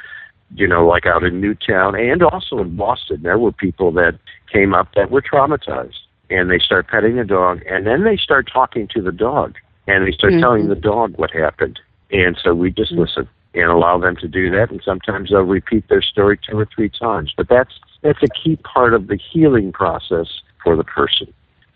you 0.54 0.66
know, 0.66 0.86
like 0.86 1.06
out 1.06 1.22
in 1.22 1.40
Newtown 1.40 1.94
and 1.94 2.22
also 2.22 2.58
in 2.58 2.76
Boston, 2.76 3.20
there 3.22 3.38
were 3.38 3.52
people 3.52 3.92
that 3.92 4.18
came 4.52 4.74
up 4.74 4.88
that 4.96 5.10
were 5.10 5.22
traumatized 5.22 5.98
and 6.28 6.50
they 6.50 6.58
start 6.58 6.88
petting 6.88 7.16
the 7.16 7.24
dog 7.24 7.60
and 7.68 7.86
then 7.86 8.04
they 8.04 8.16
start 8.16 8.50
talking 8.52 8.88
to 8.88 9.00
the 9.00 9.12
dog 9.12 9.54
and 9.86 10.06
they 10.06 10.12
start 10.12 10.32
mm-hmm. 10.32 10.42
telling 10.42 10.68
the 10.68 10.74
dog 10.74 11.16
what 11.16 11.30
happened. 11.30 11.78
And 12.10 12.36
so 12.42 12.54
we 12.54 12.70
just 12.70 12.92
mm-hmm. 12.92 13.02
listen 13.02 13.28
and 13.54 13.64
allow 13.64 13.98
them 13.98 14.16
to 14.16 14.28
do 14.28 14.50
that 14.50 14.70
and 14.70 14.80
sometimes 14.84 15.30
they'll 15.30 15.40
repeat 15.40 15.88
their 15.88 16.02
story 16.02 16.38
two 16.38 16.58
or 16.58 16.68
three 16.74 16.90
times. 16.90 17.32
But 17.36 17.48
that's 17.48 17.72
that's 18.02 18.22
a 18.22 18.28
key 18.28 18.56
part 18.56 18.94
of 18.94 19.08
the 19.08 19.18
healing 19.18 19.72
process 19.72 20.28
for 20.62 20.76
the 20.76 20.84
person. 20.84 21.32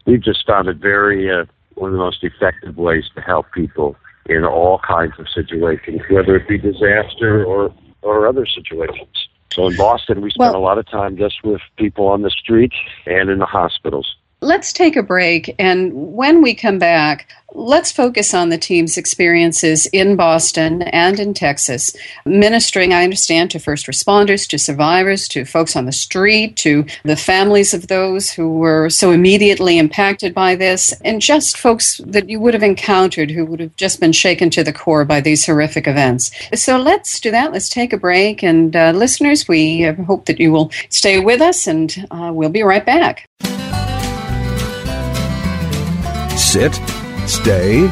We've 0.07 0.23
just 0.23 0.47
found 0.47 0.69
it 0.69 0.77
very 0.77 1.31
uh, 1.31 1.45
one 1.75 1.91
of 1.91 1.93
the 1.93 1.99
most 1.99 2.23
effective 2.23 2.77
ways 2.77 3.05
to 3.15 3.21
help 3.21 3.47
people 3.53 3.97
in 4.27 4.45
all 4.45 4.79
kinds 4.79 5.15
of 5.19 5.29
situations, 5.29 6.01
whether 6.11 6.37
it 6.37 6.49
be 6.49 6.59
disaster 6.59 7.45
or 7.45 7.75
or 8.03 8.27
other 8.27 8.47
situations. 8.47 9.29
So 9.53 9.69
in 9.69 9.77
Boston, 9.77 10.21
we 10.21 10.31
spent 10.31 10.53
well, 10.53 10.61
a 10.61 10.65
lot 10.65 10.79
of 10.79 10.89
time 10.89 11.17
just 11.17 11.45
with 11.45 11.61
people 11.77 12.09
on 12.09 12.23
the 12.23 12.31
street 12.31 12.73
and 13.07 13.31
in 13.31 13.39
the 13.39 13.47
hospitals. 13.47 14.17
Let's 14.45 14.75
take 14.75 14.95
a 14.95 15.03
break. 15.03 15.55
And 15.59 15.95
when 15.95 16.43
we 16.43 16.55
come 16.55 16.79
back, 16.79 17.27
let's 17.55 17.91
focus 17.91 18.35
on 18.35 18.51
the 18.51 18.59
team's 18.59 18.99
experiences 18.99 19.87
in 19.87 20.17
Boston 20.17 20.83
and 20.83 21.19
in 21.19 21.33
Texas, 21.33 21.97
ministering, 22.27 22.93
I 22.93 23.05
understand, 23.05 23.51
to 23.53 23.59
first 23.59 23.87
responders, 23.87 24.47
to 24.51 24.59
survivors, 24.59 25.29
to 25.29 25.47
folks 25.47 25.77
on 25.77 25.87
the 25.87 25.93
street, 25.93 26.57
to 26.57 26.85
the 27.05 27.17
families 27.17 27.73
of 27.73 27.89
those 27.89 28.29
who 28.29 28.59
were 28.59 28.91
so 28.91 29.13
immediately 29.13 29.79
impacted 29.79 30.35
by 30.35 30.57
this, 30.57 30.93
and 31.07 31.23
just 31.23 31.57
folks 31.57 32.03
that 32.05 32.29
you 32.29 32.39
would 32.39 32.53
have 32.53 32.63
encountered 32.63 33.31
who 33.31 33.47
would 33.47 33.61
have 33.61 33.75
just 33.77 33.99
been 33.99 34.13
shaken 34.13 34.51
to 34.51 34.63
the 34.63 34.75
core 34.75 35.07
by 35.07 35.23
these 35.23 35.47
horrific 35.47 35.87
events. 35.87 36.31
So 36.55 36.77
let's 36.77 37.19
do 37.19 37.31
that. 37.31 37.51
Let's 37.51 37.71
take 37.71 37.95
a 37.95 37.99
break. 37.99 38.43
And 38.43 38.77
uh, 38.77 38.93
listeners, 38.95 39.49
we 39.49 39.85
hope 39.85 40.27
that 40.27 40.39
you 40.39 40.53
will 40.53 40.71
stay 40.91 41.19
with 41.19 41.41
us, 41.41 41.67
and 41.67 42.07
uh, 42.11 42.31
we'll 42.35 42.51
be 42.51 42.63
right 42.63 42.85
back. 42.85 43.27
Sit, 46.37 46.75
stay. 47.29 47.89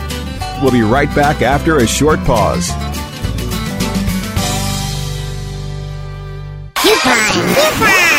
We'll 0.62 0.72
be 0.72 0.82
right 0.82 1.12
back 1.14 1.42
after 1.42 1.78
a 1.78 1.86
short 1.86 2.20
pause. 2.20 2.70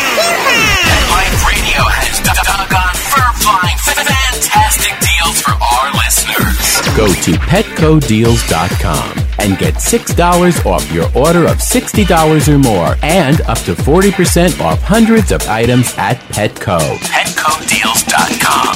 Life 0.04 1.40
Radio 1.48 1.80
has 1.88 2.20
doggone 2.20 2.96
fur-flying 3.08 3.78
fantastic 3.80 4.94
deals 5.00 5.40
for 5.40 5.56
our 5.56 5.88
listeners. 5.96 6.84
Go 6.96 7.08
to 7.24 7.32
petcodeals.com 7.48 9.18
and 9.40 9.58
get 9.58 9.74
$6 9.74 10.66
off 10.66 10.92
your 10.92 11.06
order 11.16 11.46
of 11.46 11.58
$60 11.58 12.48
or 12.48 12.58
more 12.58 12.96
and 13.02 13.40
up 13.42 13.58
to 13.60 13.74
40% 13.74 14.60
off 14.60 14.80
hundreds 14.82 15.32
of 15.32 15.42
items 15.48 15.94
at 15.96 16.16
Petco. 16.28 16.78
PetcoDeals.com. 16.98 17.83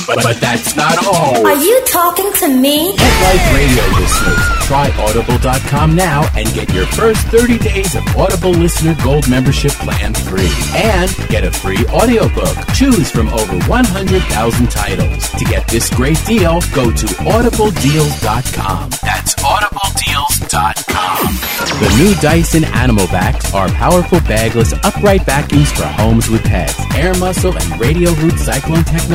But, 0.06 0.22
but 0.22 0.36
that's 0.40 0.74
not 0.74 1.04
all. 1.06 1.46
Are 1.46 1.54
you 1.56 1.82
talking 1.86 2.32
to 2.34 2.48
me? 2.48 2.94
Pet 2.96 3.22
Life 3.22 3.54
Radio 3.54 3.84
listeners, 4.00 4.38
try 4.66 4.90
Audible.com 4.98 5.94
now 5.94 6.26
and 6.34 6.50
get 6.54 6.72
your 6.72 6.86
first 6.86 7.26
30 7.28 7.58
days 7.58 7.94
of 7.94 8.02
Audible 8.16 8.52
Listener 8.52 8.96
Gold 9.02 9.28
membership 9.28 9.72
plan 9.72 10.14
free. 10.14 10.50
And 10.74 11.14
get 11.28 11.44
a 11.44 11.50
free 11.50 11.84
audiobook. 11.88 12.56
Choose 12.74 13.10
from 13.10 13.28
over 13.28 13.58
100,000 13.68 14.70
titles. 14.70 15.28
To 15.30 15.44
get 15.44 15.66
this 15.68 15.90
great 15.90 16.22
deal, 16.24 16.60
go 16.74 16.90
to 16.90 17.06
audibledeals.com. 17.06 18.90
That's 19.02 19.34
audibledeals.com. 19.34 21.34
The 21.80 21.94
new 21.98 22.14
Dyson 22.20 22.64
Animal 22.64 23.06
Vacs 23.06 23.52
are 23.54 23.68
powerful 23.68 24.20
bagless 24.20 24.72
upright 24.84 25.22
vacuums 25.24 25.70
for 25.72 25.84
homes 25.86 26.28
with 26.30 26.42
pets. 26.44 26.78
Air 26.94 27.14
muscle 27.14 27.56
and 27.56 27.80
Radial 27.80 28.14
Root 28.16 28.38
Cyclone 28.38 28.84
technology 28.84 29.07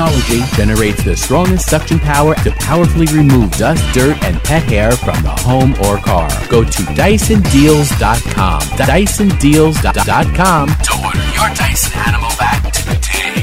generates 0.55 1.03
the 1.03 1.15
strongest 1.15 1.69
suction 1.69 1.99
power 1.99 2.33
to 2.35 2.51
powerfully 2.51 3.05
remove 3.07 3.51
dust, 3.51 3.83
dirt, 3.93 4.21
and 4.23 4.41
pet 4.43 4.63
hair 4.63 4.91
from 4.91 5.21
the 5.21 5.29
home 5.29 5.73
or 5.85 5.97
car. 5.97 6.29
Go 6.49 6.63
to 6.63 6.69
DysonDeals.com. 6.69 8.61
DysonDeals.com 8.61 10.67
to 10.67 11.05
order 11.05 11.23
your 11.33 11.55
Dyson 11.55 11.99
Animal 11.99 12.29
Vac 12.31 12.73
today. 12.73 13.42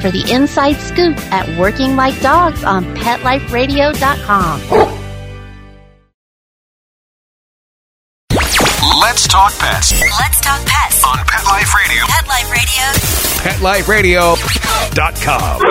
for 0.01 0.09
the 0.11 0.29
inside 0.31 0.77
scoop 0.77 1.15
at 1.31 1.47
Working 1.59 1.95
Like 1.95 2.19
Dogs 2.21 2.63
on 2.63 2.83
PetLifeRadio.com. 2.95 4.61
Let's 8.99 9.27
talk 9.27 9.53
pets. 9.59 9.91
Let's 10.19 10.41
talk 10.41 10.65
pets 10.65 11.03
on 11.05 11.17
Pet 11.25 11.45
Life 11.45 11.73
Radio. 11.75 12.03
Pet 12.07 12.27
Life 13.61 13.87
Radio. 13.87 14.35
PetLifeRadio.com. 14.35 15.61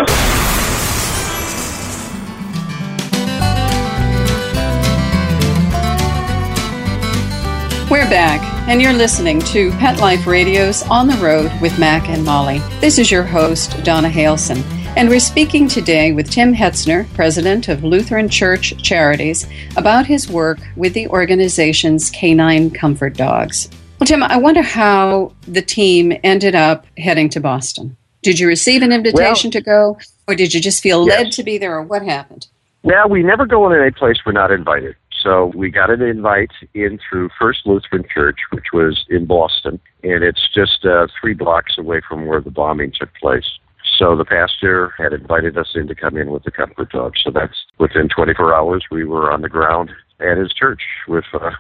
We're 7.91 8.09
back, 8.09 8.41
and 8.69 8.81
you're 8.81 8.93
listening 8.93 9.41
to 9.41 9.71
Pet 9.73 9.99
Life 10.01 10.27
Radio's 10.27 10.83
On 10.85 11.07
the 11.07 11.17
Road 11.17 11.51
with 11.61 11.79
Mac 11.79 12.09
and 12.09 12.25
Molly. 12.25 12.59
This 12.81 12.99
is 12.99 13.11
your 13.11 13.23
host, 13.23 13.83
Donna 13.85 14.09
Haleson, 14.09 14.63
and 14.97 15.09
we're 15.09 15.19
speaking 15.21 15.67
today 15.67 16.13
with 16.13 16.31
Tim 16.31 16.55
Hetzner, 16.55 17.13
president 17.15 17.69
of 17.69 17.85
Lutheran 17.85 18.29
Church 18.29 18.81
Charities, 18.83 19.47
about 19.77 20.07
his 20.07 20.31
work 20.31 20.59
with 20.77 20.93
the 20.95 21.09
organization's 21.09 22.11
Canine 22.11 22.71
Comfort 22.71 23.15
Dogs. 23.15 23.69
Well, 23.99 24.07
Tim, 24.07 24.23
I 24.23 24.37
wonder 24.37 24.63
how 24.63 25.35
the 25.49 25.63
team 25.63 26.13
ended 26.23 26.55
up 26.55 26.87
heading 26.99 27.29
to 27.31 27.41
Boston. 27.41 27.97
Did 28.23 28.39
you 28.39 28.47
receive 28.47 28.83
an 28.83 28.93
invitation 28.93 29.49
well, 29.49 29.53
to 29.53 29.61
go, 29.61 29.99
or 30.29 30.35
did 30.35 30.53
you 30.53 30.61
just 30.61 30.83
feel 30.83 31.07
yes. 31.07 31.25
led 31.25 31.33
to 31.33 31.43
be 31.43 31.59
there, 31.59 31.75
or 31.75 31.83
what 31.83 32.03
happened? 32.03 32.47
Well, 32.83 33.09
we 33.09 33.23
never 33.23 33.47
go 33.47 33.71
in 33.71 33.81
any 33.81 33.91
place 33.91 34.19
we're 34.25 34.33
not 34.33 34.51
invited. 34.51 34.97
So 35.23 35.53
we 35.55 35.71
got 35.71 35.91
an 35.91 36.03
invite 36.03 36.53
in 36.75 36.99
through 36.99 37.29
First 37.39 37.67
Lutheran 37.67 38.05
Church, 38.13 38.39
which 38.53 38.67
was 38.73 39.05
in 39.09 39.27
Boston, 39.27 39.81
and 40.03 40.25
it's 40.25 40.49
just 40.55 40.85
uh, 40.85 41.09
three 41.21 41.35
blocks 41.35 41.77
away 41.79 42.01
from 42.07 42.27
where 42.27 42.41
the 42.41 42.51
bombing 42.51 42.93
took 42.99 43.13
place. 43.15 43.59
So 43.99 44.17
the 44.17 44.25
pastor 44.25 44.95
had 44.97 45.13
invited 45.13 45.59
us 45.59 45.73
in 45.75 45.89
to 45.89 45.95
come 45.95 46.17
in 46.17 46.31
with 46.31 46.45
the 46.45 46.51
comfort 46.51 46.93
dog. 46.93 47.15
So 47.23 47.31
that's 47.31 47.67
within 47.79 48.09
24 48.09 48.55
hours 48.55 48.85
we 48.91 49.05
were 49.05 49.31
on 49.31 49.43
the 49.43 49.49
ground 49.49 49.91
at 50.21 50.39
his 50.39 50.53
church 50.53 50.83
with 51.07 51.25
uh, 51.35 51.51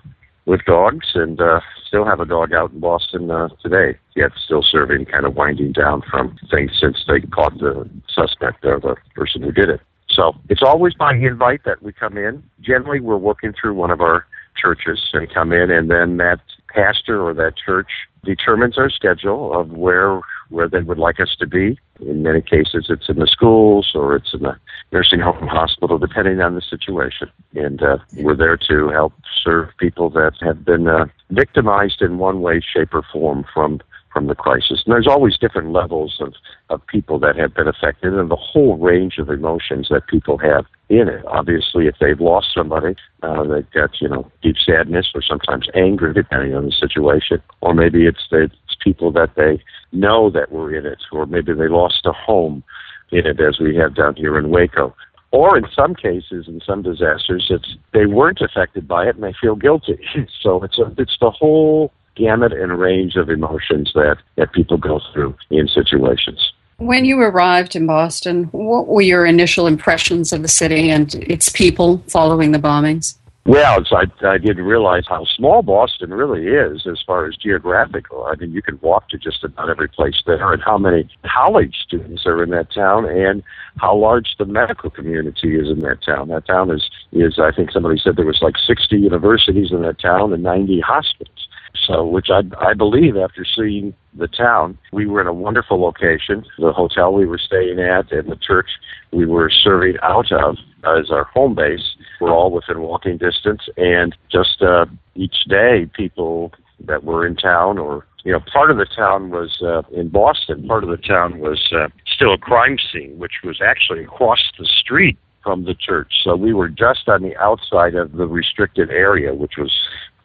with 0.47 0.65
dogs, 0.65 1.07
and 1.15 1.41
uh, 1.41 1.61
still 1.87 2.05
have 2.07 2.19
a 2.19 2.25
dog 2.25 2.53
out 2.53 2.73
in 2.73 2.81
Boston 2.81 3.31
uh, 3.31 3.49
today. 3.63 3.99
Yet 4.17 4.33
still 4.43 4.63
serving, 4.63 5.05
kind 5.05 5.27
of 5.27 5.37
winding 5.37 5.73
down 5.73 6.03
from 6.11 6.39
things 6.51 6.73
since 6.81 7.05
they 7.07 7.21
caught 7.21 7.59
the 7.59 7.89
suspect 8.09 8.65
or 8.65 8.81
the 8.81 8.97
person 9.15 9.43
who 9.43 9.53
did 9.53 9.69
it. 9.69 9.81
So 10.21 10.37
it's 10.51 10.63
always 10.63 10.93
by 10.93 11.15
invite 11.15 11.65
that 11.65 11.83
we 11.83 11.95
come 11.95 12.19
in. 12.19 12.43
Generally, 12.61 13.01
we're 13.01 13.17
working 13.17 13.55
through 13.59 13.73
one 13.73 13.91
of 13.91 14.03
our 14.03 14.27
churches 14.55 15.01
and 15.15 15.33
come 15.33 15.51
in, 15.51 15.71
and 15.71 15.91
then 15.91 16.19
that 16.19 16.41
pastor 16.69 17.23
or 17.23 17.33
that 17.33 17.55
church 17.57 17.89
determines 18.23 18.77
our 18.77 18.91
schedule 18.91 19.59
of 19.59 19.71
where 19.71 20.21
where 20.51 20.69
they 20.69 20.81
would 20.81 20.99
like 20.99 21.21
us 21.21 21.35
to 21.39 21.47
be. 21.47 21.79
In 22.01 22.23
many 22.23 22.43
cases, 22.43 22.87
it's 22.91 23.09
in 23.09 23.19
the 23.19 23.27
schools 23.27 23.93
or 23.95 24.15
it's 24.17 24.35
in 24.35 24.43
the 24.43 24.57
nursing 24.93 25.21
home 25.21 25.47
hospital, 25.47 25.97
depending 25.97 26.41
on 26.41 26.55
the 26.55 26.61
situation. 26.61 27.31
And 27.55 27.83
uh, 27.83 27.99
we're 28.17 28.37
there 28.37 28.59
to 28.69 28.89
help 28.89 29.15
serve 29.43 29.71
people 29.79 30.11
that 30.11 30.33
have 30.43 30.65
been 30.67 30.87
uh, 30.87 31.07
victimized 31.31 32.03
in 32.03 32.19
one 32.19 32.43
way, 32.43 32.61
shape, 32.61 32.93
or 32.93 33.05
form 33.11 33.47
from 33.55 33.81
from 34.21 34.27
the 34.27 34.35
crisis. 34.35 34.83
And 34.85 34.93
there's 34.93 35.07
always 35.07 35.39
different 35.39 35.73
levels 35.73 36.19
of, 36.21 36.35
of 36.69 36.87
people 36.89 37.19
that 37.21 37.37
have 37.37 37.55
been 37.55 37.67
affected 37.67 38.13
and 38.13 38.31
the 38.31 38.37
whole 38.37 38.77
range 38.77 39.17
of 39.17 39.31
emotions 39.31 39.89
that 39.89 40.09
people 40.09 40.37
have 40.37 40.67
in 40.91 41.09
it. 41.09 41.25
Obviously, 41.27 41.87
if 41.87 41.95
they've 41.99 42.21
lost 42.21 42.49
somebody, 42.55 42.97
uh, 43.23 43.45
they've 43.45 43.71
got, 43.71 43.99
you 43.99 44.09
know, 44.11 44.31
deep 44.43 44.57
sadness 44.63 45.07
or 45.15 45.23
sometimes 45.23 45.69
anger, 45.75 46.13
depending 46.13 46.55
on 46.55 46.67
the 46.67 46.73
situation. 46.73 47.41
Or 47.63 47.73
maybe 47.73 48.05
it's, 48.05 48.21
it's 48.31 48.55
people 48.85 49.11
that 49.13 49.37
they 49.37 49.63
know 49.91 50.29
that 50.29 50.53
were 50.53 50.75
in 50.77 50.85
it, 50.85 50.99
or 51.13 51.25
maybe 51.25 51.55
they 51.55 51.69
lost 51.69 52.05
a 52.05 52.13
home 52.13 52.63
in 53.11 53.27
it, 53.27 53.41
as 53.41 53.59
we 53.59 53.75
have 53.77 53.95
down 53.95 54.17
here 54.17 54.39
in 54.39 54.51
Waco. 54.51 54.95
Or 55.31 55.57
in 55.57 55.65
some 55.75 55.95
cases, 55.95 56.47
in 56.47 56.61
some 56.67 56.83
disasters, 56.83 57.47
it's 57.49 57.77
they 57.95 58.05
weren't 58.05 58.43
affected 58.43 58.87
by 58.87 59.07
it 59.07 59.15
and 59.15 59.25
they 59.25 59.35
feel 59.41 59.57
guilty. 59.57 59.99
so 60.43 60.63
it's 60.63 60.79
a, 60.79 60.93
it's 60.99 61.17
the 61.23 61.31
whole 61.31 61.91
gamut 62.21 62.53
and 62.53 62.79
range 62.79 63.17
of 63.17 63.31
emotions 63.31 63.91
that, 63.95 64.19
that 64.37 64.53
people 64.53 64.77
go 64.77 65.01
through 65.13 65.35
in 65.51 65.67
situations. 65.69 66.53
When 66.77 67.05
you 67.05 67.21
arrived 67.21 67.77
in 67.77 67.87
Boston, 67.87 68.45
what 68.53 68.87
were 68.87 69.03
your 69.03 69.27
initial 69.27 69.67
impressions 69.67 70.33
of 70.33 70.43
the 70.43 70.49
city 70.49 70.91
and 70.91 71.15
its 71.15 71.49
people 71.51 72.03
following 72.09 72.53
the 72.53 72.59
bombings? 72.59 73.17
Well, 73.47 73.83
I, 73.91 74.05
I 74.27 74.39
didn't 74.39 74.65
realize 74.65 75.05
how 75.09 75.25
small 75.25 75.63
Boston 75.63 76.13
really 76.13 76.47
is 76.47 76.87
as 76.87 77.03
far 77.07 77.27
as 77.27 77.37
geographical. 77.37 78.25
I 78.25 78.35
mean, 78.37 78.53
you 78.53 78.61
can 78.61 78.79
walk 78.83 79.09
to 79.09 79.19
just 79.19 79.43
about 79.43 79.71
every 79.71 79.89
place 79.89 80.23
there, 80.27 80.53
and 80.53 80.63
how 80.63 80.77
many 80.77 81.09
college 81.25 81.77
students 81.83 82.27
are 82.27 82.43
in 82.43 82.51
that 82.51 82.71
town, 82.73 83.07
and 83.07 83.43
how 83.79 83.97
large 83.97 84.37
the 84.39 84.45
medical 84.45 84.91
community 84.91 85.57
is 85.57 85.69
in 85.71 85.81
that 85.81 86.03
town. 86.03 86.29
That 86.29 86.47
town 86.47 86.71
is, 86.71 86.91
is 87.13 87.39
I 87.39 87.51
think 87.51 87.73
somebody 87.73 87.99
said 87.99 88.17
there 88.17 88.27
was 88.27 88.43
like 88.43 88.57
60 88.59 88.97
universities 88.97 89.71
in 89.71 89.83
that 89.83 89.99
town 89.99 90.33
and 90.35 90.43
90 90.43 90.81
hospitals. 90.81 91.49
So, 91.87 92.05
which 92.05 92.29
I, 92.31 92.43
I 92.65 92.75
believe 92.75 93.17
after 93.17 93.45
seeing 93.45 93.95
the 94.15 94.29
town, 94.29 94.79
we 94.93 95.07
were 95.07 95.21
in 95.21 95.27
a 95.27 95.33
wonderful 95.33 95.81
location. 95.81 96.45
The 96.59 96.73
hotel 96.73 97.13
we 97.13 97.27
were 97.27 97.39
staying 97.39 97.81
at 97.81 98.13
and 98.13 98.31
the 98.31 98.37
church 98.37 98.69
we 99.13 99.27
were 99.27 99.51
serving 99.51 99.97
out 100.03 100.31
of 100.33 100.57
as 100.85 101.11
our 101.11 101.25
home 101.25 101.55
base 101.55 101.97
were 102.21 102.31
all 102.31 102.51
within 102.51 102.81
walking 102.81 103.19
distance. 103.19 103.63
And 103.77 104.17
just 104.31 104.63
uh, 104.63 104.87
each 105.15 105.45
day, 105.49 105.91
people 105.95 106.53
that 106.87 107.05
were 107.05 107.27
in 107.27 107.37
town 107.37 107.79
or 107.79 108.07
you 108.25 108.33
know, 108.33 108.41
part 108.53 108.71
of 108.71 108.77
the 108.77 108.85
town 108.85 109.31
was 109.31 109.63
uh, 109.63 109.83
in 109.99 110.09
Boston. 110.09 110.67
Part 110.67 110.85
of 110.85 110.91
the 110.91 110.99
town 110.99 111.39
was 111.41 111.73
uh, 111.73 111.89
still 112.07 112.35
a 112.35 112.39
crime 112.39 112.77
scene, 112.93 113.19
which 113.19 113.33
was 113.43 113.61
actually 113.65 114.05
across 114.05 114.41
the 114.59 114.67
street 114.67 115.17
from 115.43 115.65
the 115.65 115.75
church. 115.75 116.13
So 116.23 116.37
we 116.37 116.53
were 116.53 116.69
just 116.69 117.09
on 117.09 117.23
the 117.23 117.37
outside 117.39 117.95
of 117.95 118.13
the 118.13 118.27
restricted 118.27 118.91
area, 118.91 119.35
which 119.35 119.55
was 119.57 119.73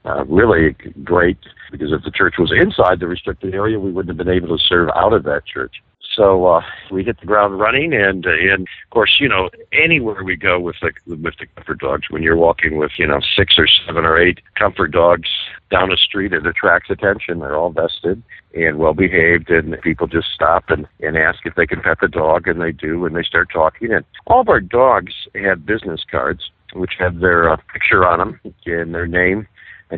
uh, 0.06 0.24
really 0.26 0.76
great 1.04 1.38
because 1.72 1.92
if 1.92 2.04
the 2.04 2.12
church 2.12 2.36
was 2.38 2.52
inside 2.52 3.00
the 3.00 3.08
restricted 3.08 3.54
area, 3.54 3.80
we 3.80 3.92
wouldn't 3.92 4.18
have 4.18 4.26
been 4.26 4.34
able 4.34 4.58
to 4.58 4.64
serve 4.64 4.90
out 4.96 5.14
of 5.14 5.24
that 5.24 5.46
church. 5.46 5.82
So 6.16 6.46
uh, 6.46 6.62
we 6.92 7.04
hit 7.04 7.20
the 7.20 7.26
ground 7.26 7.60
running, 7.60 7.94
and 7.94 8.26
uh, 8.26 8.30
and 8.30 8.62
of 8.62 8.90
course, 8.92 9.18
you 9.20 9.28
know, 9.28 9.50
anywhere 9.74 10.24
we 10.24 10.36
go 10.36 10.60
with 10.60 10.78
the 10.82 10.92
with 11.08 11.36
the 11.40 11.48
comfort 11.56 11.80
dogs, 11.80 12.10
when 12.10 12.24
you're 12.24 12.38
walking 12.38 12.78
with 12.78 12.92
you 12.98 13.08
know 13.08 13.20
six 13.36 13.56
or 13.58 13.68
seven 13.86 14.06
or 14.06 14.18
eight 14.18 14.40
comfort 14.58 14.92
dogs 14.92 15.30
down 15.72 15.92
a 15.92 15.98
street, 15.98 16.32
it 16.32 16.46
attracts 16.46 16.90
attention. 16.90 17.40
They're 17.40 17.58
all 17.58 17.72
vested 17.72 18.22
and 18.54 18.78
well 18.78 18.94
behaved, 18.94 19.50
and 19.50 19.80
people 19.82 20.08
just 20.08 20.28
stop 20.34 20.70
and 20.70 20.88
and 21.02 21.18
ask 21.18 21.40
if 21.46 21.56
they 21.56 21.68
can 21.68 21.82
pet 21.82 21.98
the 22.00 22.08
dog, 22.08 22.48
and 22.48 22.62
they 22.62 22.72
do, 22.72 23.06
and 23.06 23.16
they 23.16 23.24
start 23.24 23.50
talking. 23.52 23.92
And 23.92 24.06
all 24.28 24.42
of 24.42 24.48
our 24.48 24.62
dogs 24.62 25.14
have 25.34 25.66
business 25.66 26.02
cards, 26.10 26.50
which 26.74 26.94
have 27.00 27.20
their 27.20 27.50
uh, 27.50 27.58
picture 27.74 28.06
on 28.06 28.20
them 28.20 28.40
and 28.66 28.94
their 28.94 29.08
name 29.08 29.48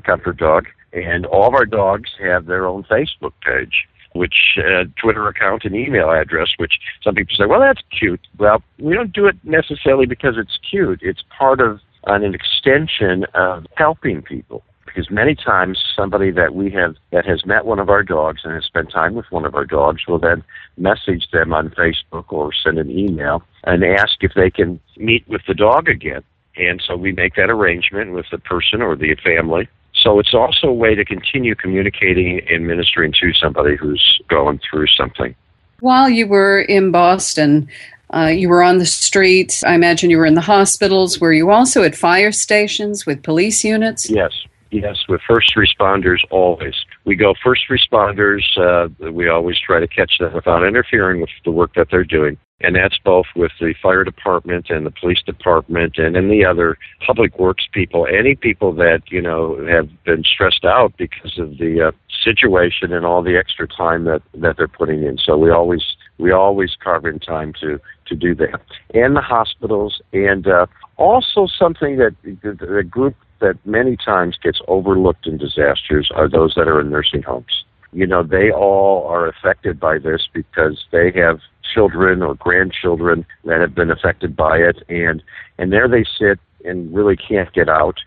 comfort 0.02 0.38
dog, 0.38 0.68
and 0.94 1.26
all 1.26 1.48
of 1.48 1.54
our 1.54 1.66
dogs 1.66 2.10
have 2.20 2.46
their 2.46 2.66
own 2.68 2.84
Facebook 2.84 3.34
page 3.46 3.88
which 4.18 4.58
uh, 4.58 4.84
Twitter 5.02 5.28
account 5.28 5.64
and 5.64 5.76
email 5.76 6.10
address, 6.10 6.50
which 6.58 6.74
some 7.04 7.16
people 7.16 7.36
say, 7.38 7.46
well, 7.46 7.60
that's 7.60 7.82
cute. 7.98 8.22
Well, 8.38 8.64
we 8.80 8.94
don't 8.94 9.14
do 9.14 9.28
it 9.28 9.36
necessarily 9.44 10.06
because 10.06 10.36
it's 10.38 10.58
cute. 10.70 11.00
It's 11.02 11.24
part 11.38 11.62
of 11.62 11.80
an 12.06 12.24
extension 12.34 13.26
of 13.34 13.66
helping 13.76 14.22
people. 14.22 14.64
Because 14.86 15.12
many 15.12 15.36
times 15.36 15.84
somebody 15.96 16.32
that 16.32 16.56
we 16.56 16.72
have 16.72 16.96
that 17.12 17.26
has 17.26 17.46
met 17.46 17.66
one 17.66 17.78
of 17.78 17.90
our 17.90 18.02
dogs 18.02 18.42
and 18.44 18.54
has 18.54 18.66
spent 18.66 18.92
time 18.92 19.14
with 19.14 19.26
one 19.30 19.46
of 19.46 19.54
our 19.54 19.66
dogs 19.66 20.08
will 20.08 20.18
then 20.18 20.44
message 20.78 21.28
them 21.32 21.54
on 21.54 21.70
Facebook 21.70 22.26
or 22.30 22.52
send 22.52 22.80
an 22.80 22.90
email 22.90 23.44
and 23.66 23.84
ask 23.84 24.14
if 24.22 24.32
they 24.34 24.50
can 24.50 24.80
meet 24.96 25.28
with 25.28 25.42
the 25.48 25.54
dog 25.54 25.88
again. 25.88 26.24
And 26.56 26.82
so 26.86 26.96
we 26.96 27.12
make 27.12 27.36
that 27.36 27.52
arrangement 27.52 28.14
with 28.14 28.26
the 28.32 28.40
person 28.40 28.82
or 28.82 28.96
the 28.96 29.16
family 29.24 29.70
so 30.02 30.20
it's 30.20 30.34
also 30.34 30.68
a 30.68 30.74
way 30.74 30.96
to 30.96 31.04
continue 31.04 31.56
communicating 31.56 32.42
and 32.50 32.68
ministering 32.68 33.14
to 33.20 33.34
somebody 33.34 33.76
who's 33.76 34.22
going 34.30 34.60
through 34.70 34.88
something. 34.88 35.36
While 35.80 36.10
you 36.10 36.28
were 36.28 36.62
in 36.62 36.92
Boston, 36.92 37.68
uh, 38.14 38.28
you 38.28 38.50
were 38.50 38.64
on 38.64 38.78
the 38.78 38.86
streets. 38.86 39.64
I 39.64 39.74
imagine 39.74 40.10
you 40.10 40.18
were 40.18 40.26
in 40.26 40.36
the 40.36 40.42
hospitals. 40.42 41.20
Were 41.20 41.34
you 41.34 41.52
also 41.52 41.84
at 41.84 41.96
fire 41.96 42.32
stations 42.32 43.06
with 43.06 43.22
police 43.24 43.64
units? 43.64 44.10
Yes. 44.10 44.32
Yes, 44.72 44.98
with 45.08 45.22
first 45.28 45.54
responders 45.56 46.20
always. 46.30 46.76
We 47.06 47.16
go 47.16 47.34
first 47.44 47.64
responders. 47.70 48.44
Uh, 48.58 48.90
we 49.12 49.30
always 49.30 49.58
try 49.60 49.80
to 49.80 49.88
catch 49.88 50.18
them 50.20 50.34
without 50.34 50.66
interfering 50.66 51.22
with 51.22 51.30
the 51.46 51.52
work 51.52 51.74
that 51.76 51.88
they're 51.90 52.04
doing 52.04 52.38
and 52.60 52.76
that's 52.76 52.98
both 53.04 53.28
with 53.36 53.52
the 53.60 53.76
fire 53.82 54.04
department 54.04 54.70
and 54.70 54.86
the 54.86 54.92
police 54.92 55.22
department 55.24 55.98
and 55.98 56.18
any 56.18 56.44
other 56.44 56.78
public 57.06 57.38
works 57.38 57.68
people, 57.72 58.08
any 58.08 58.36
people 58.36 58.74
that 58.74 59.02
you 59.08 59.22
know 59.22 59.64
have 59.68 59.90
been 60.04 60.24
stressed 60.24 60.66
out 60.66 60.94
because 60.98 61.38
of 61.38 61.58
the 61.58 61.88
uh, 61.88 61.92
situation 62.24 62.92
and 62.92 63.06
all 63.06 63.22
the 63.22 63.38
extra 63.38 63.68
time 63.68 64.06
that 64.06 64.22
that 64.34 64.58
they're 64.58 64.68
putting 64.68 65.04
in. 65.04 65.18
So 65.18 65.38
we 65.38 65.52
always 65.52 65.84
we 66.18 66.32
always 66.32 66.76
carve 66.84 67.06
in 67.06 67.20
time 67.20 67.54
to 67.62 67.80
to 68.08 68.16
do 68.16 68.34
that, 68.36 68.62
and 68.94 69.16
the 69.16 69.22
hospitals, 69.22 70.02
and 70.14 70.48
uh, 70.48 70.66
also 70.96 71.48
something 71.48 71.98
that 71.98 72.16
the, 72.24 72.58
the 72.60 72.84
group 72.84 73.16
that 73.40 73.58
many 73.66 73.98
times 73.98 74.38
gets 74.42 74.62
overlooked 74.68 75.28
in 75.28 75.38
disasters 75.38 76.10
are 76.16 76.30
those 76.30 76.54
that 76.56 76.68
are 76.68 76.82
in 76.82 76.90
nursing 76.90 77.22
homes 77.22 77.66
you 77.94 78.06
know, 78.06 78.24
they 78.24 78.52
all 78.52 79.08
are 79.08 79.28
affected 79.28 79.80
by 79.80 79.98
this 79.98 80.28
because 80.34 80.86
they 80.92 81.12
have 81.16 81.40
children 81.74 82.22
or 82.22 82.36
grandchildren 82.36 83.26
that 83.46 83.62
have 83.62 83.76
been 83.76 83.92
affected 83.92 84.36
by 84.36 84.58
it, 84.58 84.84
and 84.90 85.24
and 85.58 85.72
there 85.72 85.88
they 85.88 86.04
sit 86.04 86.40
and 86.66 86.94
really 86.94 87.16
can't 87.16 87.52
get 87.54 87.70
out, 87.70 88.00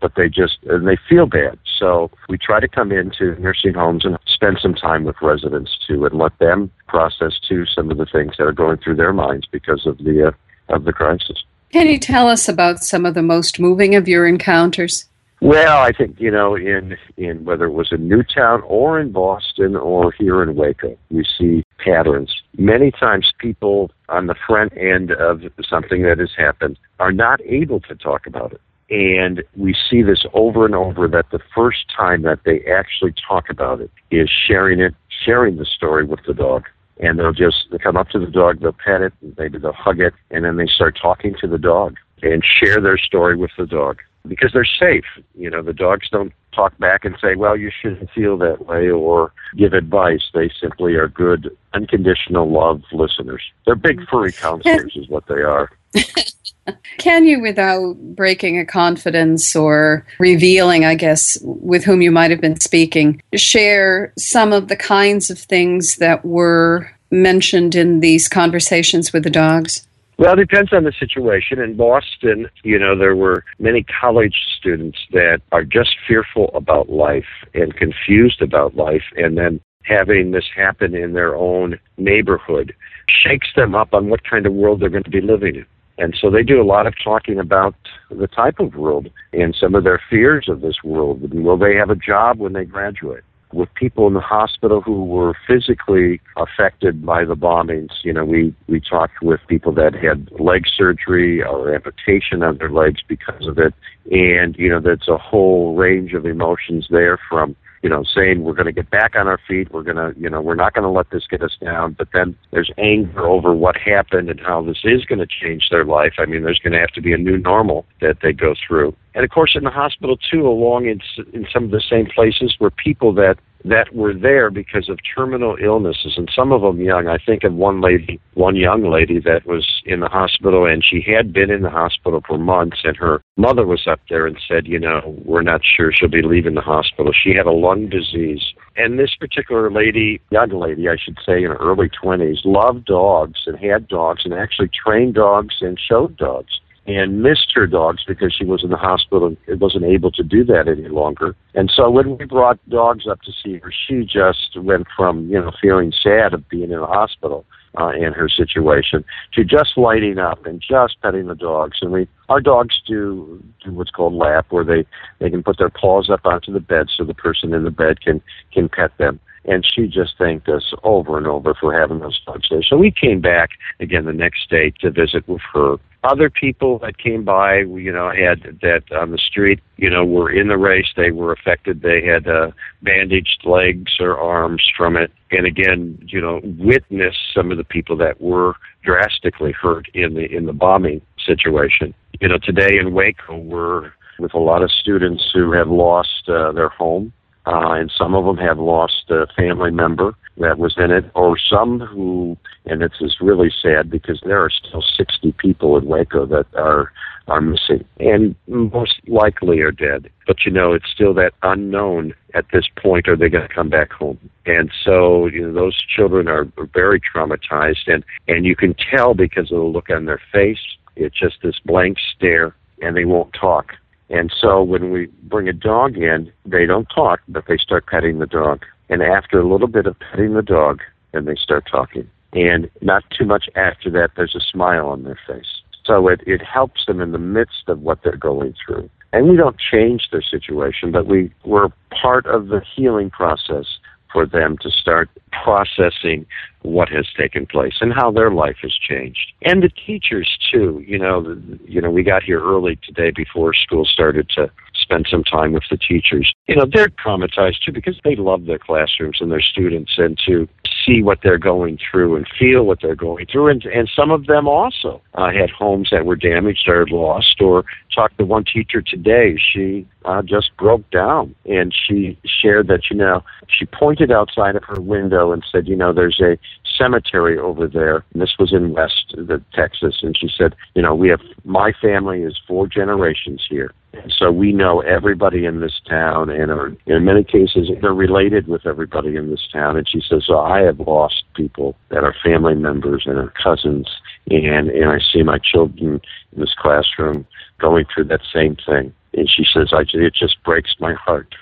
but 0.00 0.14
they 0.16 0.28
just 0.28 0.58
and 0.64 0.86
they 0.86 0.96
feel 1.08 1.26
bad. 1.26 1.58
So 1.78 2.10
we 2.28 2.38
try 2.38 2.60
to 2.60 2.68
come 2.68 2.92
into 2.92 3.38
nursing 3.40 3.74
homes 3.74 4.04
and 4.04 4.18
spend 4.26 4.58
some 4.62 4.74
time 4.74 5.04
with 5.04 5.16
residents 5.20 5.76
too, 5.86 6.04
and 6.06 6.16
let 6.16 6.38
them 6.38 6.70
process 6.86 7.38
too 7.46 7.66
some 7.66 7.90
of 7.90 7.98
the 7.98 8.06
things 8.06 8.36
that 8.38 8.44
are 8.44 8.52
going 8.52 8.78
through 8.78 8.96
their 8.96 9.12
minds 9.12 9.46
because 9.50 9.84
of 9.86 9.98
the 9.98 10.28
uh, 10.28 10.74
of 10.74 10.84
the 10.84 10.92
crisis. 10.92 11.44
Can 11.74 11.88
you 11.88 11.98
tell 11.98 12.28
us 12.28 12.48
about 12.48 12.84
some 12.84 13.04
of 13.04 13.14
the 13.14 13.22
most 13.22 13.58
moving 13.58 13.96
of 13.96 14.06
your 14.06 14.28
encounters? 14.28 15.06
Well, 15.40 15.82
I 15.82 15.90
think 15.90 16.20
you 16.20 16.30
know, 16.30 16.54
in 16.54 16.96
in 17.16 17.44
whether 17.44 17.64
it 17.64 17.72
was 17.72 17.90
in 17.90 18.06
Newtown 18.06 18.62
or 18.62 19.00
in 19.00 19.10
Boston 19.10 19.74
or 19.74 20.12
here 20.12 20.40
in 20.40 20.54
Waco, 20.54 20.96
we 21.10 21.24
see 21.36 21.64
patterns. 21.84 22.32
Many 22.56 22.92
times, 22.92 23.32
people 23.38 23.90
on 24.08 24.28
the 24.28 24.36
front 24.46 24.72
end 24.76 25.10
of 25.10 25.42
something 25.68 26.02
that 26.02 26.18
has 26.18 26.30
happened 26.36 26.78
are 27.00 27.10
not 27.10 27.40
able 27.44 27.80
to 27.80 27.96
talk 27.96 28.28
about 28.28 28.52
it, 28.52 28.60
and 28.88 29.42
we 29.56 29.74
see 29.90 30.00
this 30.00 30.24
over 30.32 30.64
and 30.64 30.76
over. 30.76 31.08
That 31.08 31.32
the 31.32 31.42
first 31.52 31.86
time 31.90 32.22
that 32.22 32.44
they 32.44 32.62
actually 32.66 33.14
talk 33.28 33.50
about 33.50 33.80
it 33.80 33.90
is 34.12 34.30
sharing 34.30 34.78
it, 34.78 34.94
sharing 35.24 35.56
the 35.56 35.66
story 35.66 36.04
with 36.04 36.20
the 36.24 36.34
dog 36.34 36.66
and 36.98 37.18
they'll 37.18 37.32
just 37.32 37.66
they 37.70 37.78
come 37.78 37.96
up 37.96 38.08
to 38.10 38.18
the 38.18 38.26
dog, 38.26 38.60
they'll 38.60 38.72
pet 38.72 39.02
it, 39.02 39.12
maybe 39.38 39.58
they'll 39.58 39.72
hug 39.72 40.00
it, 40.00 40.14
and 40.30 40.44
then 40.44 40.56
they 40.56 40.66
start 40.66 40.98
talking 41.00 41.34
to 41.40 41.46
the 41.46 41.58
dog 41.58 41.96
and 42.22 42.44
share 42.44 42.80
their 42.80 42.98
story 42.98 43.36
with 43.36 43.50
the 43.58 43.66
dog 43.66 44.00
because 44.26 44.52
they're 44.52 44.64
safe. 44.64 45.04
You 45.34 45.50
know, 45.50 45.62
the 45.62 45.72
dogs 45.72 46.08
don't 46.10 46.32
talk 46.54 46.76
back 46.78 47.04
and 47.04 47.16
say, 47.20 47.34
well, 47.34 47.56
you 47.56 47.70
shouldn't 47.70 48.10
feel 48.10 48.36
that 48.38 48.66
way 48.66 48.88
or 48.88 49.32
give 49.56 49.72
advice. 49.72 50.22
They 50.32 50.50
simply 50.60 50.94
are 50.94 51.08
good, 51.08 51.54
unconditional 51.72 52.50
love 52.50 52.82
listeners. 52.92 53.42
They're 53.66 53.74
big 53.74 54.00
mm. 54.00 54.08
furry 54.08 54.32
counselors, 54.32 54.92
is 54.96 55.08
what 55.08 55.26
they 55.26 55.42
are. 55.42 55.70
Can 56.98 57.24
you, 57.26 57.40
without 57.40 57.96
breaking 58.14 58.58
a 58.58 58.64
confidence 58.64 59.54
or 59.54 60.06
revealing, 60.18 60.84
I 60.84 60.94
guess, 60.94 61.36
with 61.42 61.84
whom 61.84 62.00
you 62.00 62.10
might 62.10 62.30
have 62.30 62.40
been 62.40 62.60
speaking, 62.60 63.22
share 63.34 64.12
some 64.16 64.52
of 64.52 64.68
the 64.68 64.76
kinds 64.76 65.30
of 65.30 65.38
things 65.38 65.96
that 65.96 66.24
were 66.24 66.90
mentioned 67.10 67.74
in 67.74 68.00
these 68.00 68.28
conversations 68.28 69.12
with 69.12 69.24
the 69.24 69.30
dogs? 69.30 69.86
Well, 70.16 70.34
it 70.34 70.48
depends 70.48 70.72
on 70.72 70.84
the 70.84 70.92
situation. 70.92 71.58
In 71.58 71.76
Boston, 71.76 72.48
you 72.62 72.78
know, 72.78 72.96
there 72.96 73.16
were 73.16 73.44
many 73.58 73.84
college 74.00 74.36
students 74.58 74.98
that 75.12 75.40
are 75.50 75.64
just 75.64 75.96
fearful 76.06 76.50
about 76.54 76.88
life 76.88 77.24
and 77.52 77.74
confused 77.74 78.40
about 78.40 78.76
life, 78.76 79.02
and 79.16 79.36
then 79.36 79.60
having 79.82 80.30
this 80.30 80.46
happen 80.54 80.94
in 80.94 81.14
their 81.14 81.34
own 81.34 81.78
neighborhood 81.98 82.74
shakes 83.08 83.48
them 83.56 83.74
up 83.74 83.92
on 83.92 84.08
what 84.08 84.24
kind 84.24 84.46
of 84.46 84.52
world 84.52 84.80
they're 84.80 84.88
going 84.88 85.04
to 85.04 85.10
be 85.10 85.20
living 85.20 85.56
in. 85.56 85.66
And 85.98 86.16
so 86.20 86.30
they 86.30 86.42
do 86.42 86.60
a 86.60 86.64
lot 86.64 86.86
of 86.86 86.94
talking 87.02 87.38
about 87.38 87.74
the 88.10 88.26
type 88.26 88.58
of 88.58 88.74
world 88.74 89.10
and 89.32 89.54
some 89.54 89.74
of 89.74 89.84
their 89.84 90.00
fears 90.10 90.48
of 90.48 90.60
this 90.60 90.82
world. 90.82 91.32
Will 91.32 91.56
they 91.56 91.76
have 91.76 91.90
a 91.90 91.96
job 91.96 92.38
when 92.38 92.52
they 92.52 92.64
graduate? 92.64 93.22
With 93.54 93.72
people 93.74 94.06
in 94.06 94.14
the 94.14 94.20
hospital 94.20 94.80
who 94.80 95.04
were 95.04 95.34
physically 95.46 96.20
affected 96.36 97.04
by 97.04 97.24
the 97.24 97.36
bombings. 97.36 97.92
You 98.02 98.12
know, 98.12 98.24
we, 98.24 98.54
we 98.68 98.80
talked 98.80 99.22
with 99.22 99.40
people 99.48 99.72
that 99.72 99.94
had 99.94 100.30
leg 100.40 100.64
surgery 100.66 101.42
or 101.42 101.74
amputation 101.74 102.42
on 102.42 102.58
their 102.58 102.70
legs 102.70 103.00
because 103.06 103.46
of 103.46 103.58
it. 103.58 103.74
And, 104.10 104.56
you 104.56 104.68
know, 104.68 104.80
that's 104.80 105.08
a 105.08 105.16
whole 105.16 105.76
range 105.76 106.12
of 106.12 106.26
emotions 106.26 106.88
there 106.90 107.18
from 107.28 107.56
you 107.84 107.90
know, 107.90 108.02
saying 108.02 108.42
we're 108.42 108.54
going 108.54 108.64
to 108.64 108.72
get 108.72 108.88
back 108.88 109.14
on 109.14 109.28
our 109.28 109.38
feet, 109.46 109.70
we're 109.70 109.82
going 109.82 109.98
to, 109.98 110.18
you 110.18 110.30
know, 110.30 110.40
we're 110.40 110.54
not 110.54 110.72
going 110.72 110.84
to 110.84 110.88
let 110.88 111.10
this 111.10 111.26
get 111.28 111.42
us 111.42 111.54
down. 111.62 111.92
But 111.92 112.08
then 112.14 112.34
there's 112.50 112.70
anger 112.78 113.26
over 113.26 113.54
what 113.54 113.76
happened 113.76 114.30
and 114.30 114.40
how 114.40 114.62
this 114.62 114.78
is 114.84 115.04
going 115.04 115.18
to 115.18 115.26
change 115.26 115.68
their 115.70 115.84
life. 115.84 116.14
I 116.16 116.24
mean, 116.24 116.44
there's 116.44 116.58
going 116.58 116.72
to 116.72 116.78
have 116.78 116.92
to 116.92 117.02
be 117.02 117.12
a 117.12 117.18
new 117.18 117.36
normal 117.36 117.84
that 118.00 118.20
they 118.22 118.32
go 118.32 118.54
through. 118.66 118.96
And 119.14 119.22
of 119.22 119.28
course, 119.28 119.52
in 119.54 119.64
the 119.64 119.70
hospital 119.70 120.16
too, 120.16 120.48
along 120.48 120.86
in, 120.86 121.02
in 121.34 121.46
some 121.52 121.64
of 121.64 121.72
the 121.72 121.82
same 121.82 122.06
places 122.06 122.54
where 122.58 122.70
people 122.70 123.12
that 123.16 123.36
that 123.64 123.94
were 123.94 124.12
there 124.12 124.50
because 124.50 124.88
of 124.88 124.98
terminal 125.14 125.56
illnesses, 125.62 126.14
and 126.16 126.30
some 126.34 126.52
of 126.52 126.60
them 126.60 126.80
young. 126.80 127.08
I 127.08 127.18
think 127.18 127.44
of 127.44 127.54
one 127.54 127.80
lady, 127.80 128.20
one 128.34 128.56
young 128.56 128.90
lady 128.90 129.20
that 129.20 129.46
was 129.46 129.66
in 129.86 130.00
the 130.00 130.08
hospital, 130.08 130.66
and 130.66 130.84
she 130.84 131.00
had 131.00 131.32
been 131.32 131.50
in 131.50 131.62
the 131.62 131.70
hospital 131.70 132.22
for 132.26 132.36
months, 132.36 132.78
and 132.84 132.96
her 132.96 133.22
mother 133.36 133.66
was 133.66 133.86
up 133.86 134.00
there 134.10 134.26
and 134.26 134.38
said, 134.46 134.66
you 134.66 134.78
know, 134.78 135.18
we're 135.24 135.42
not 135.42 135.62
sure 135.64 135.92
she'll 135.92 136.08
be 136.08 136.22
leaving 136.22 136.54
the 136.54 136.60
hospital. 136.60 137.12
She 137.12 137.34
had 137.34 137.46
a 137.46 137.52
lung 137.52 137.88
disease. 137.88 138.52
And 138.76 138.98
this 138.98 139.14
particular 139.18 139.70
lady, 139.70 140.20
young 140.30 140.50
lady, 140.50 140.88
I 140.88 140.96
should 141.02 141.18
say, 141.24 141.38
in 141.38 141.50
her 141.50 141.56
early 141.56 141.88
20s, 141.88 142.44
loved 142.44 142.84
dogs 142.84 143.40
and 143.46 143.58
had 143.58 143.88
dogs 143.88 144.22
and 144.24 144.34
actually 144.34 144.68
trained 144.68 145.14
dogs 145.14 145.56
and 145.60 145.78
showed 145.80 146.16
dogs 146.16 146.60
and 146.86 147.22
missed 147.22 147.52
her 147.54 147.66
dogs 147.66 148.02
because 148.06 148.34
she 148.36 148.44
was 148.44 148.62
in 148.62 148.70
the 148.70 148.76
hospital 148.76 149.34
and 149.46 149.60
wasn't 149.60 149.84
able 149.84 150.10
to 150.12 150.22
do 150.22 150.44
that 150.44 150.68
any 150.68 150.88
longer. 150.88 151.34
And 151.54 151.72
so 151.74 151.90
when 151.90 152.18
we 152.18 152.26
brought 152.26 152.58
dogs 152.68 153.06
up 153.10 153.22
to 153.22 153.32
see 153.32 153.58
her, 153.58 153.72
she 153.72 154.04
just 154.04 154.56
went 154.56 154.86
from, 154.96 155.28
you 155.28 155.40
know, 155.40 155.52
feeling 155.62 155.92
sad 155.92 156.34
of 156.34 156.48
being 156.48 156.70
in 156.70 156.80
the 156.80 156.86
hospital 156.86 157.46
uh, 157.78 157.90
in 157.90 158.12
her 158.12 158.28
situation 158.28 159.04
to 159.32 159.44
just 159.44 159.76
lighting 159.76 160.18
up 160.18 160.44
and 160.46 160.60
just 160.60 161.00
petting 161.00 161.26
the 161.26 161.34
dogs. 161.34 161.78
And 161.80 161.90
we, 161.90 162.06
our 162.28 162.40
dogs 162.40 162.80
do, 162.86 163.42
do 163.64 163.72
what's 163.72 163.90
called 163.90 164.12
lap, 164.12 164.46
where 164.50 164.64
they, 164.64 164.86
they 165.20 165.30
can 165.30 165.42
put 165.42 165.58
their 165.58 165.70
paws 165.70 166.10
up 166.10 166.26
onto 166.26 166.52
the 166.52 166.60
bed 166.60 166.88
so 166.94 167.04
the 167.04 167.14
person 167.14 167.54
in 167.54 167.64
the 167.64 167.70
bed 167.70 168.02
can, 168.02 168.20
can 168.52 168.68
pet 168.68 168.92
them 168.98 169.20
and 169.44 169.64
she 169.64 169.86
just 169.86 170.16
thanked 170.18 170.48
us 170.48 170.72
over 170.82 171.18
and 171.18 171.26
over 171.26 171.54
for 171.54 171.78
having 171.78 172.00
those 172.00 172.20
dogs 172.24 172.48
there. 172.50 172.62
So 172.62 172.76
we 172.76 172.90
came 172.90 173.20
back 173.20 173.50
again 173.80 174.04
the 174.04 174.12
next 174.12 174.48
day 174.50 174.72
to 174.80 174.90
visit 174.90 175.26
with 175.28 175.42
her 175.52 175.76
other 176.04 176.28
people 176.28 176.78
that 176.80 176.98
came 176.98 177.24
by, 177.24 177.60
you 177.60 177.90
know, 177.90 178.10
had 178.10 178.58
that 178.60 178.82
on 178.92 179.10
the 179.10 179.18
street, 179.18 179.60
you 179.78 179.88
know, 179.88 180.04
were 180.04 180.30
in 180.30 180.48
the 180.48 180.58
race. 180.58 180.88
They 180.94 181.10
were 181.10 181.32
affected. 181.32 181.80
They 181.80 182.04
had 182.04 182.28
uh, 182.28 182.50
bandaged 182.82 183.42
legs 183.44 183.92
or 183.98 184.18
arms 184.18 184.62
from 184.76 184.96
it. 184.96 185.10
And 185.30 185.46
again, 185.46 185.98
you 186.06 186.20
know, 186.20 186.40
witnessed 186.58 187.32
some 187.34 187.50
of 187.50 187.56
the 187.56 187.64
people 187.64 187.96
that 187.96 188.20
were 188.20 188.54
drastically 188.84 189.52
hurt 189.52 189.88
in 189.94 190.14
the 190.14 190.30
in 190.30 190.44
the 190.44 190.52
bombing 190.52 191.00
situation. 191.24 191.94
You 192.20 192.28
know, 192.28 192.38
today 192.38 192.78
in 192.78 192.92
Waco, 192.92 193.38
we're 193.38 193.90
with 194.18 194.34
a 194.34 194.38
lot 194.38 194.62
of 194.62 194.70
students 194.70 195.24
who 195.32 195.52
have 195.52 195.68
lost 195.68 196.28
uh, 196.28 196.52
their 196.52 196.68
home, 196.68 197.12
uh, 197.46 197.72
and 197.72 197.92
some 197.96 198.14
of 198.14 198.24
them 198.24 198.38
have 198.38 198.58
lost 198.58 199.10
a 199.10 199.26
family 199.36 199.70
member 199.70 200.14
that 200.38 200.58
was 200.58 200.74
in 200.78 200.90
it, 200.90 201.04
or 201.14 201.36
some 201.38 201.78
who, 201.78 202.36
and 202.64 202.82
it's 202.82 203.00
is 203.00 203.16
really 203.20 203.52
sad 203.62 203.90
because 203.90 204.20
there 204.24 204.42
are 204.42 204.50
still 204.50 204.82
60 204.82 205.32
people 205.32 205.76
in 205.76 205.84
Waco 205.84 206.26
that 206.26 206.46
are 206.54 206.92
are 207.26 207.40
missing, 207.40 207.84
and 207.98 208.34
most 208.46 209.00
likely 209.06 209.60
are 209.60 209.72
dead. 209.72 210.10
But 210.26 210.44
you 210.44 210.52
know, 210.52 210.72
it's 210.72 210.90
still 210.92 211.14
that 211.14 211.32
unknown 211.42 212.14
at 212.34 212.46
this 212.52 212.66
point. 212.76 213.08
Are 213.08 213.16
they 213.16 213.28
going 213.28 213.48
to 213.48 213.54
come 213.54 213.70
back 213.70 213.92
home? 213.92 214.18
And 214.44 214.70
so, 214.84 215.26
you 215.26 215.46
know, 215.46 215.52
those 215.52 215.80
children 215.82 216.28
are 216.28 216.46
very 216.74 217.00
traumatized, 217.00 217.86
and 217.86 218.04
and 218.28 218.44
you 218.44 218.56
can 218.56 218.74
tell 218.74 219.14
because 219.14 219.52
of 219.52 219.58
the 219.58 219.64
look 219.64 219.90
on 219.90 220.06
their 220.06 220.20
face. 220.32 220.58
It's 220.96 221.18
just 221.18 221.36
this 221.42 221.58
blank 221.64 221.98
stare, 222.14 222.54
and 222.82 222.96
they 222.96 223.04
won't 223.04 223.32
talk. 223.32 223.72
And 224.10 224.32
so 224.38 224.62
when 224.62 224.90
we 224.90 225.08
bring 225.22 225.48
a 225.48 225.52
dog 225.52 225.96
in, 225.96 226.32
they 226.44 226.66
don't 226.66 226.86
talk, 226.94 227.20
but 227.28 227.44
they 227.48 227.56
start 227.56 227.86
petting 227.86 228.18
the 228.18 228.26
dog. 228.26 228.64
And 228.88 229.02
after 229.02 229.40
a 229.40 229.48
little 229.48 229.68
bit 229.68 229.86
of 229.86 229.96
petting 229.98 230.34
the 230.34 230.42
dog, 230.42 230.80
then 231.12 231.24
they 231.24 231.36
start 231.36 231.64
talking. 231.70 232.08
And 232.32 232.68
not 232.82 233.04
too 233.16 233.24
much 233.24 233.48
after 233.54 233.90
that, 233.90 234.10
there's 234.16 234.34
a 234.34 234.40
smile 234.40 234.88
on 234.88 235.04
their 235.04 235.18
face. 235.26 235.62
So 235.86 236.08
it, 236.08 236.20
it 236.26 236.42
helps 236.42 236.86
them 236.86 237.00
in 237.00 237.12
the 237.12 237.18
midst 237.18 237.68
of 237.68 237.80
what 237.80 238.02
they're 238.02 238.16
going 238.16 238.54
through. 238.64 238.90
And 239.12 239.28
we 239.28 239.36
don't 239.36 239.56
change 239.58 240.08
their 240.10 240.22
situation, 240.22 240.90
but 240.90 241.06
we, 241.06 241.32
we're 241.44 241.68
part 241.90 242.26
of 242.26 242.48
the 242.48 242.62
healing 242.74 243.10
process 243.10 243.66
for 244.12 244.26
them 244.26 244.58
to 244.62 244.70
start 244.70 245.08
processing 245.42 246.26
what 246.62 246.88
has 246.88 247.06
taken 247.16 247.44
place 247.46 247.74
and 247.80 247.92
how 247.92 248.10
their 248.10 248.30
life 248.30 248.56
has 248.62 248.72
changed. 248.72 249.32
And 249.42 249.62
the 249.62 249.68
teachers 249.68 250.38
too. 250.50 250.82
You 250.86 250.98
know, 250.98 251.40
you 251.66 251.80
know, 251.80 251.90
we 251.90 252.02
got 252.02 252.22
here 252.22 252.40
early 252.40 252.78
today 252.82 253.10
before 253.10 253.52
school 253.54 253.84
started 253.84 254.28
to 254.30 254.50
spend 254.74 255.06
some 255.10 255.24
time 255.24 255.52
with 255.52 255.64
the 255.70 255.76
teachers. 255.76 256.32
You 256.48 256.56
know, 256.56 256.66
they're 256.70 256.88
traumatized 256.88 257.60
too 257.64 257.72
because 257.72 257.98
they 258.02 258.16
love 258.16 258.46
their 258.46 258.58
classrooms 258.58 259.18
and 259.20 259.30
their 259.30 259.42
students 259.42 259.92
and 259.98 260.18
to 260.26 260.48
see 260.84 261.02
what 261.02 261.20
they're 261.22 261.38
going 261.38 261.78
through 261.90 262.16
and 262.16 262.26
feel 262.38 262.64
what 262.64 262.80
they're 262.80 262.94
going 262.94 263.26
through. 263.26 263.48
And, 263.48 263.64
and 263.66 263.90
some 263.94 264.10
of 264.10 264.26
them 264.26 264.48
also 264.48 265.00
uh, 265.14 265.30
had 265.30 265.50
homes 265.50 265.88
that 265.90 266.04
were 266.04 266.16
damaged 266.16 266.68
or 266.68 266.86
lost 266.86 267.40
or 267.40 267.64
talked 267.94 268.18
to 268.18 268.24
one 268.24 268.44
teacher 268.44 268.82
today. 268.82 269.36
She 269.52 269.86
uh, 270.04 270.22
just 270.22 270.56
broke 270.58 270.88
down 270.90 271.34
and 271.46 271.74
she 271.74 272.18
shared 272.24 272.68
that, 272.68 272.90
you 272.90 272.96
know, 272.96 273.22
she 273.48 273.66
pointed 273.66 274.10
outside 274.10 274.56
of 274.56 274.64
her 274.64 274.80
window 274.80 275.23
and 275.32 275.44
said, 275.50 275.68
you 275.68 275.76
know, 275.76 275.92
there's 275.92 276.20
a 276.20 276.38
cemetery 276.76 277.38
over 277.38 277.66
there. 277.68 278.04
And 278.12 278.22
this 278.22 278.34
was 278.38 278.52
in 278.52 278.72
West 278.72 279.14
uh, 279.16 279.22
the, 279.22 279.42
Texas. 279.52 279.98
And 280.02 280.16
she 280.16 280.28
said, 280.28 280.54
you 280.74 280.82
know, 280.82 280.94
we 280.94 281.08
have, 281.08 281.20
my 281.44 281.72
family 281.80 282.22
is 282.22 282.38
four 282.46 282.66
generations 282.66 283.44
here. 283.48 283.72
So 284.18 284.32
we 284.32 284.52
know 284.52 284.80
everybody 284.80 285.44
in 285.44 285.60
this 285.60 285.80
town 285.88 286.28
and 286.28 286.50
are, 286.50 286.76
in 286.86 287.04
many 287.04 287.22
cases 287.22 287.70
they're 287.80 287.94
related 287.94 288.48
with 288.48 288.66
everybody 288.66 289.14
in 289.14 289.30
this 289.30 289.46
town. 289.52 289.76
And 289.76 289.88
she 289.88 290.00
says, 290.00 290.24
so 290.26 290.38
I 290.38 290.62
have 290.62 290.80
lost 290.80 291.22
people 291.34 291.76
that 291.90 292.02
are 292.02 292.14
family 292.24 292.56
members 292.56 293.04
and 293.06 293.18
are 293.18 293.32
cousins 293.40 293.86
and, 294.30 294.68
and 294.70 294.90
I 294.90 294.98
see 295.12 295.22
my 295.22 295.38
children 295.38 296.00
in 296.32 296.40
this 296.40 296.54
classroom 296.58 297.26
going 297.60 297.84
through 297.92 298.04
that 298.04 298.22
same 298.32 298.56
thing. 298.66 298.92
And 299.12 299.30
she 299.30 299.44
says, 299.52 299.68
I, 299.72 299.82
it 299.92 300.14
just 300.14 300.42
breaks 300.42 300.74
my 300.80 300.94
heart. 300.94 301.34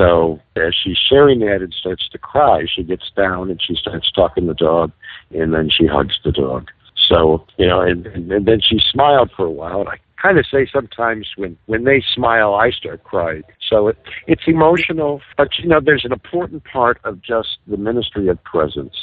So 0.00 0.40
as 0.56 0.74
she's 0.82 0.96
sharing 0.96 1.40
that 1.40 1.60
and 1.60 1.74
starts 1.78 2.08
to 2.08 2.18
cry, 2.18 2.64
she 2.74 2.82
gets 2.82 3.10
down 3.14 3.50
and 3.50 3.60
she 3.62 3.74
starts 3.74 4.10
talking 4.10 4.46
to 4.46 4.54
the 4.54 4.54
dog, 4.54 4.92
and 5.30 5.52
then 5.52 5.68
she 5.70 5.86
hugs 5.86 6.18
the 6.24 6.32
dog. 6.32 6.68
So 7.06 7.44
you 7.58 7.66
know, 7.66 7.82
and, 7.82 8.06
and, 8.06 8.32
and 8.32 8.46
then 8.46 8.60
she 8.66 8.80
smiled 8.90 9.30
for 9.36 9.44
a 9.44 9.50
while. 9.50 9.80
And 9.80 9.90
I 9.90 9.96
kind 10.20 10.38
of 10.38 10.46
say 10.50 10.66
sometimes 10.72 11.28
when 11.36 11.58
when 11.66 11.84
they 11.84 12.02
smile, 12.14 12.54
I 12.54 12.70
start 12.70 13.04
crying. 13.04 13.42
So 13.68 13.88
it, 13.88 13.98
it's 14.26 14.44
emotional, 14.46 15.20
but 15.36 15.48
you 15.58 15.68
know, 15.68 15.80
there's 15.84 16.06
an 16.06 16.12
important 16.12 16.64
part 16.64 16.98
of 17.04 17.20
just 17.20 17.58
the 17.66 17.76
ministry 17.76 18.28
of 18.28 18.42
presence. 18.42 18.96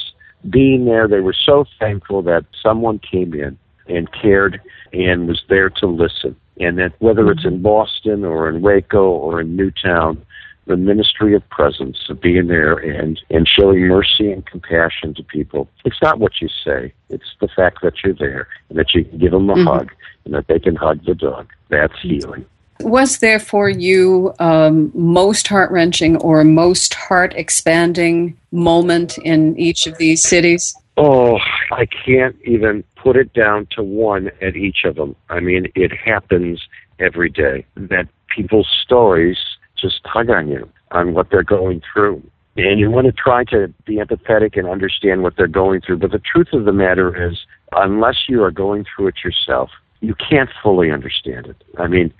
Being 0.49 0.85
there, 0.85 1.07
they 1.07 1.19
were 1.19 1.35
so 1.45 1.65
thankful 1.79 2.23
that 2.23 2.45
someone 2.63 2.99
came 2.99 3.35
in 3.35 3.59
and 3.87 4.09
cared 4.11 4.59
and 4.93 5.27
was 5.27 5.43
there 5.47 5.69
to 5.69 5.85
listen. 5.85 6.35
And 6.59 6.79
that 6.79 6.93
whether 6.99 7.29
it's 7.29 7.45
in 7.45 7.61
Boston 7.61 8.25
or 8.25 8.49
in 8.49 8.61
Waco 8.61 9.09
or 9.09 9.41
in 9.41 9.55
Newtown, 9.55 10.25
the 10.67 10.77
ministry 10.77 11.33
of 11.33 11.47
presence, 11.49 11.97
of 12.09 12.21
being 12.21 12.47
there 12.47 12.75
and, 12.75 13.19
and 13.29 13.47
showing 13.47 13.87
mercy 13.87 14.31
and 14.31 14.45
compassion 14.45 15.13
to 15.15 15.23
people. 15.23 15.69
It's 15.85 16.01
not 16.01 16.19
what 16.19 16.33
you 16.41 16.49
say, 16.63 16.93
it's 17.09 17.35
the 17.39 17.47
fact 17.47 17.79
that 17.83 17.93
you're 18.03 18.13
there 18.13 18.47
and 18.69 18.77
that 18.77 18.93
you 18.93 19.05
can 19.05 19.17
give 19.17 19.31
them 19.31 19.49
a 19.49 19.55
mm-hmm. 19.55 19.67
hug 19.67 19.91
and 20.25 20.33
that 20.33 20.47
they 20.47 20.59
can 20.59 20.75
hug 20.75 21.03
the 21.05 21.15
dog. 21.15 21.49
That's 21.69 21.99
healing. 22.01 22.45
Was 22.81 23.19
there 23.19 23.39
for 23.39 23.69
you 23.69 24.33
um, 24.39 24.91
most 24.93 25.47
heart 25.47 25.71
wrenching 25.71 26.17
or 26.17 26.43
most 26.43 26.93
heart 26.93 27.33
expanding 27.35 28.37
moment 28.51 29.17
in 29.19 29.57
each 29.57 29.87
of 29.87 29.97
these 29.97 30.27
cities? 30.27 30.75
Oh, 30.95 31.39
I 31.71 31.85
can't 31.85 32.35
even 32.43 32.83
put 32.95 33.15
it 33.15 33.33
down 33.33 33.67
to 33.71 33.83
one 33.83 34.31
at 34.41 34.55
each 34.55 34.83
of 34.83 34.95
them. 34.95 35.15
I 35.29 35.39
mean, 35.39 35.71
it 35.75 35.91
happens 35.91 36.61
every 36.99 37.29
day 37.29 37.65
that 37.75 38.07
people's 38.35 38.69
stories 38.83 39.37
just 39.79 40.01
tug 40.11 40.29
on 40.29 40.47
you 40.47 40.69
on 40.91 41.13
what 41.13 41.29
they're 41.29 41.43
going 41.43 41.81
through. 41.93 42.21
And 42.55 42.79
you 42.79 42.89
want 42.89 43.05
to 43.05 43.11
try 43.11 43.43
to 43.45 43.71
be 43.85 43.97
empathetic 43.97 44.57
and 44.57 44.67
understand 44.67 45.21
what 45.21 45.35
they're 45.37 45.47
going 45.47 45.81
through. 45.81 45.97
But 45.97 46.11
the 46.11 46.19
truth 46.19 46.47
of 46.53 46.65
the 46.65 46.71
matter 46.71 47.29
is, 47.29 47.37
unless 47.73 48.27
you 48.27 48.43
are 48.43 48.51
going 48.51 48.83
through 48.83 49.07
it 49.09 49.15
yourself, 49.23 49.69
you 50.01 50.15
can't 50.15 50.49
fully 50.63 50.91
understand 50.91 51.45
it. 51.45 51.63
I 51.77 51.87
mean, 51.87 52.11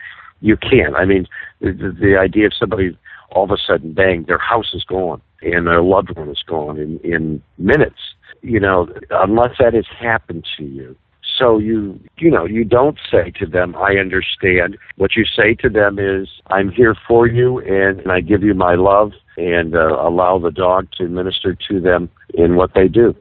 you 0.42 0.56
can't. 0.56 0.96
I 0.96 1.06
mean, 1.06 1.28
the, 1.60 1.96
the 2.00 2.18
idea 2.20 2.48
of 2.48 2.54
somebody 2.54 2.96
all 3.32 3.44
of 3.44 3.52
a 3.52 3.58
sudden, 3.58 3.94
bang, 3.94 4.24
their 4.28 4.38
house 4.38 4.74
is 4.74 4.84
gone 4.84 5.22
and 5.42 5.68
their 5.68 5.82
loved 5.82 6.16
one 6.16 6.30
is 6.30 6.44
gone 6.46 6.78
in, 6.78 7.00
in 7.00 7.42
minutes. 7.58 8.00
You 8.42 8.60
know, 8.60 8.88
unless 9.12 9.58
that 9.60 9.74
has 9.74 9.86
happened 10.00 10.46
to 10.58 10.64
you, 10.64 10.96
so 11.38 11.58
you 11.58 12.00
you 12.18 12.32
know 12.32 12.46
you 12.46 12.64
don't 12.64 12.98
say 13.12 13.32
to 13.32 13.46
them 13.46 13.76
i 13.76 13.98
understand 13.98 14.78
what 14.96 15.16
you 15.16 15.26
say 15.26 15.54
to 15.54 15.70
them 15.70 16.00
is 16.00 16.28
i'm 16.48 16.72
here 16.72 16.96
for 17.08 17.28
you 17.28 17.60
and 17.60 18.12
i 18.12 18.20
give 18.20 18.44
you 18.44 18.54
my 18.54 18.76
love 18.76 19.12
and 19.38 19.76
uh, 19.76 19.98
allow 20.02 20.40
the 20.40 20.52
dog 20.52 20.88
to 20.98 21.08
minister 21.08 21.56
to 21.56 21.80
them 21.80 22.10
in 22.34 22.56
what 22.56 22.74
they 22.74 22.88
do 22.88 23.16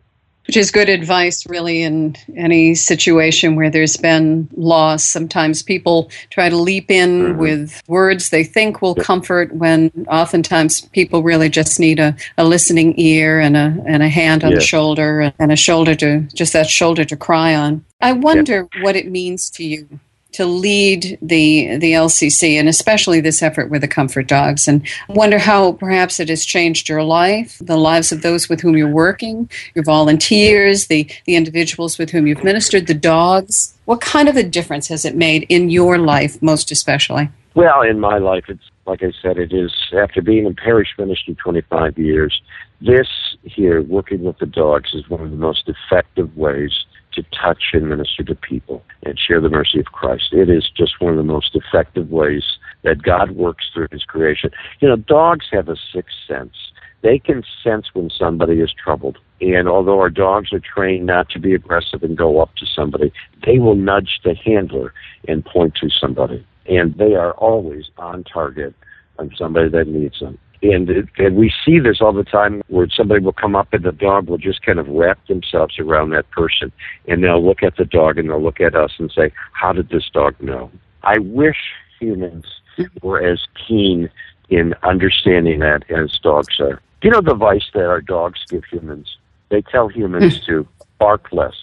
which 0.47 0.57
is 0.57 0.71
good 0.71 0.89
advice, 0.89 1.45
really, 1.49 1.83
in 1.83 2.15
any 2.37 2.75
situation 2.77 3.57
where 3.57 3.69
there's 3.69 3.97
been 3.97 4.49
loss. 4.57 5.05
Sometimes 5.05 5.63
people 5.63 6.09
try 6.31 6.49
to 6.49 6.57
leap 6.57 6.91
in 6.91 7.23
mm-hmm. 7.23 7.39
with 7.39 7.83
words 7.89 8.31
they 8.31 8.45
think 8.45 8.81
will 8.81 8.95
comfort, 8.95 9.53
when 9.53 9.91
oftentimes 10.09 10.83
people 10.93 11.23
really 11.23 11.49
just 11.49 11.81
need 11.81 11.99
a, 11.99 12.15
a 12.39 12.45
listening 12.45 12.95
ear 12.99 13.41
and 13.41 13.57
a 13.57 13.77
and 13.87 14.03
a 14.03 14.09
hand 14.09 14.45
on 14.45 14.55
the 14.55 14.61
shoulder 14.61 15.33
and 15.39 15.51
a 15.51 15.57
shoulder 15.57 15.95
to 15.97 16.21
just 16.35 16.53
that 16.53 16.69
shoulder 16.69 17.05
to 17.05 17.17
cry 17.17 17.55
on. 17.55 17.85
I 18.01 18.13
wonder 18.13 18.69
what 18.81 18.97
it 18.97 19.11
means 19.11 19.49
to 19.51 19.65
you 19.65 20.01
to 20.33 20.45
lead 20.45 21.19
the 21.23 21.79
the 21.79 21.93
LCC 21.93 22.59
and 22.59 22.69
especially 22.69 23.21
this 23.21 23.43
effort 23.43 23.71
with 23.71 23.81
the 23.81 23.89
comfort 23.89 24.29
dogs 24.29 24.69
and 24.69 24.87
wonder 25.09 25.39
how 25.39 25.73
perhaps 25.73 26.21
it 26.21 26.29
has 26.29 26.45
changed 26.45 26.91
your 26.91 27.03
life, 27.03 27.57
the 27.59 27.79
lives 27.79 28.13
of 28.13 28.21
those 28.21 28.47
with 28.47 28.61
whom 28.61 28.77
you're 28.77 28.87
working, 28.87 29.49
your 29.75 29.85
volunteers, 29.85 30.89
the 30.89 31.11
the 31.25 31.37
individuals 31.37 31.97
with 31.97 32.11
whom 32.11 32.27
you've 32.27 32.45
ministered, 32.45 32.87
the 32.87 32.93
dogs. 32.93 33.75
What 33.87 34.03
kind 34.03 34.29
of 34.29 34.37
a 34.37 34.43
difference 34.43 34.89
has 34.89 35.07
it 35.07 35.17
made 35.17 35.47
in 35.49 35.71
your 35.71 35.97
life 35.97 36.43
most 36.43 36.71
especially? 36.71 37.31
Well, 37.55 37.81
in 37.81 37.99
my 37.99 38.19
life 38.19 38.45
it's 38.49 38.71
like 38.85 39.03
I 39.03 39.13
said 39.23 39.39
it 39.39 39.55
is 39.55 39.73
after 39.95 40.21
being 40.21 40.45
in 40.45 40.55
parish 40.55 40.89
ministry 40.99 41.35
25 41.37 41.97
years, 41.97 42.43
this 42.83 43.09
here 43.43 43.81
working 43.81 44.23
with 44.23 44.37
the 44.37 44.47
dogs 44.47 44.93
is 44.93 45.09
one 45.09 45.23
of 45.23 45.31
the 45.31 45.37
most 45.37 45.67
effective 45.67 46.37
ways 46.37 46.85
to 47.17 47.25
touch 47.25 47.65
and 47.73 47.89
minister 47.89 48.23
to 48.23 48.35
people 48.35 48.83
and 49.03 49.19
share 49.19 49.41
the 49.41 49.49
mercy 49.49 49.81
of 49.81 49.87
Christ. 49.87 50.33
It 50.33 50.49
is 50.49 50.71
just 50.77 51.01
one 51.01 51.13
of 51.13 51.17
the 51.17 51.25
most 51.25 51.55
effective 51.57 52.11
ways 52.11 52.45
that 52.83 53.03
God 53.03 53.33
works 53.33 53.65
through 53.73 53.89
His 53.91 54.05
creation. 54.05 54.51
You 54.81 54.89
know, 54.89 54.97
dogs 54.97 55.47
have 55.51 55.69
a 55.69 55.77
sixth 55.93 56.17
sense. 56.29 56.55
They 57.03 57.19
can 57.19 57.43
sense 57.63 57.87
when 57.93 58.11
somebody 58.11 58.61
is 58.61 58.73
troubled. 58.73 59.19
And 59.41 59.69
although 59.69 59.99
our 60.01 60.11
dogs 60.11 60.53
are 60.53 60.61
trained 60.61 61.07
not 61.07 61.29
to 61.31 61.39
be 61.39 61.55
aggressive 61.55 62.03
and 62.03 62.17
go 62.17 62.41
up 62.41 62.55
to 62.57 62.67
somebody, 62.67 63.13
they 63.45 63.59
will 63.59 63.77
nudge 63.77 64.21
the 64.25 64.35
handler 64.35 64.93
and 65.29 65.45
point 65.45 65.75
to 65.81 65.91
somebody. 65.91 66.47
And 66.67 66.95
they 66.95 67.15
are 67.15 67.33
always 67.33 67.91
on 67.99 68.25
target 68.25 68.75
on 69.19 69.31
somebody 69.37 69.69
that 69.71 69.89
needs 69.89 70.21
them 70.21 70.39
and 70.63 71.09
and 71.19 71.37
we 71.37 71.53
see 71.65 71.79
this 71.79 72.01
all 72.01 72.13
the 72.13 72.25
time 72.25 72.63
where 72.69 72.89
somebody 72.89 73.21
will 73.21 73.33
come 73.33 73.57
up 73.57 73.73
and 73.73 73.85
the 73.85 73.93
dog 73.93 74.29
will 74.29 74.39
just 74.39 74.63
kind 74.63 74.79
of 74.79 74.89
wrap 74.89 75.25
themselves 75.27 75.79
around 75.79 76.11
that 76.11 76.31
person. 76.31 76.73
And 77.07 77.23
they'll 77.23 77.45
look 77.45 77.63
at 77.63 77.77
the 77.77 77.85
dog 77.85 78.19
and 78.19 78.29
they'll 78.29 78.43
look 78.43 78.61
at 78.61 78.75
us 78.75 78.93
and 78.99 79.11
say 79.11 79.33
how 79.53 79.73
did 79.73 79.89
this 79.89 80.09
dog 80.13 80.41
know? 80.41 80.71
I 81.03 81.19
wish 81.19 81.59
humans 82.01 82.47
were 83.03 83.23
as 83.23 83.47
keen 83.67 84.11
in 84.49 84.75
understanding 84.83 85.61
that 85.61 85.91
as 85.91 86.19
dogs 86.19 86.61
are. 86.61 86.81
You 87.03 87.11
know 87.11 87.21
the 87.21 87.33
advice 87.33 87.67
that 87.75 87.87
our 87.87 88.01
dogs 88.01 88.41
give 88.49 88.65
humans? 88.65 89.17
They 89.49 89.63
tell 89.63 89.89
humans 89.89 90.39
hmm. 90.39 90.45
to 90.47 90.69
bark 90.99 91.29
less. 91.33 91.55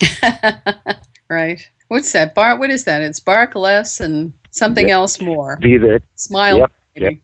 Right. 1.28 1.68
What's 1.88 2.12
that? 2.12 2.34
Bark 2.34 2.58
what 2.58 2.70
is 2.70 2.84
that? 2.84 3.02
It's 3.02 3.20
bark 3.20 3.54
less 3.54 4.00
and 4.00 4.32
something 4.50 4.88
yep. 4.88 4.94
else 4.94 5.20
more. 5.20 5.56
Be 5.58 5.76
that. 5.78 6.02
Smile 6.16 6.68
yep. 6.94 7.20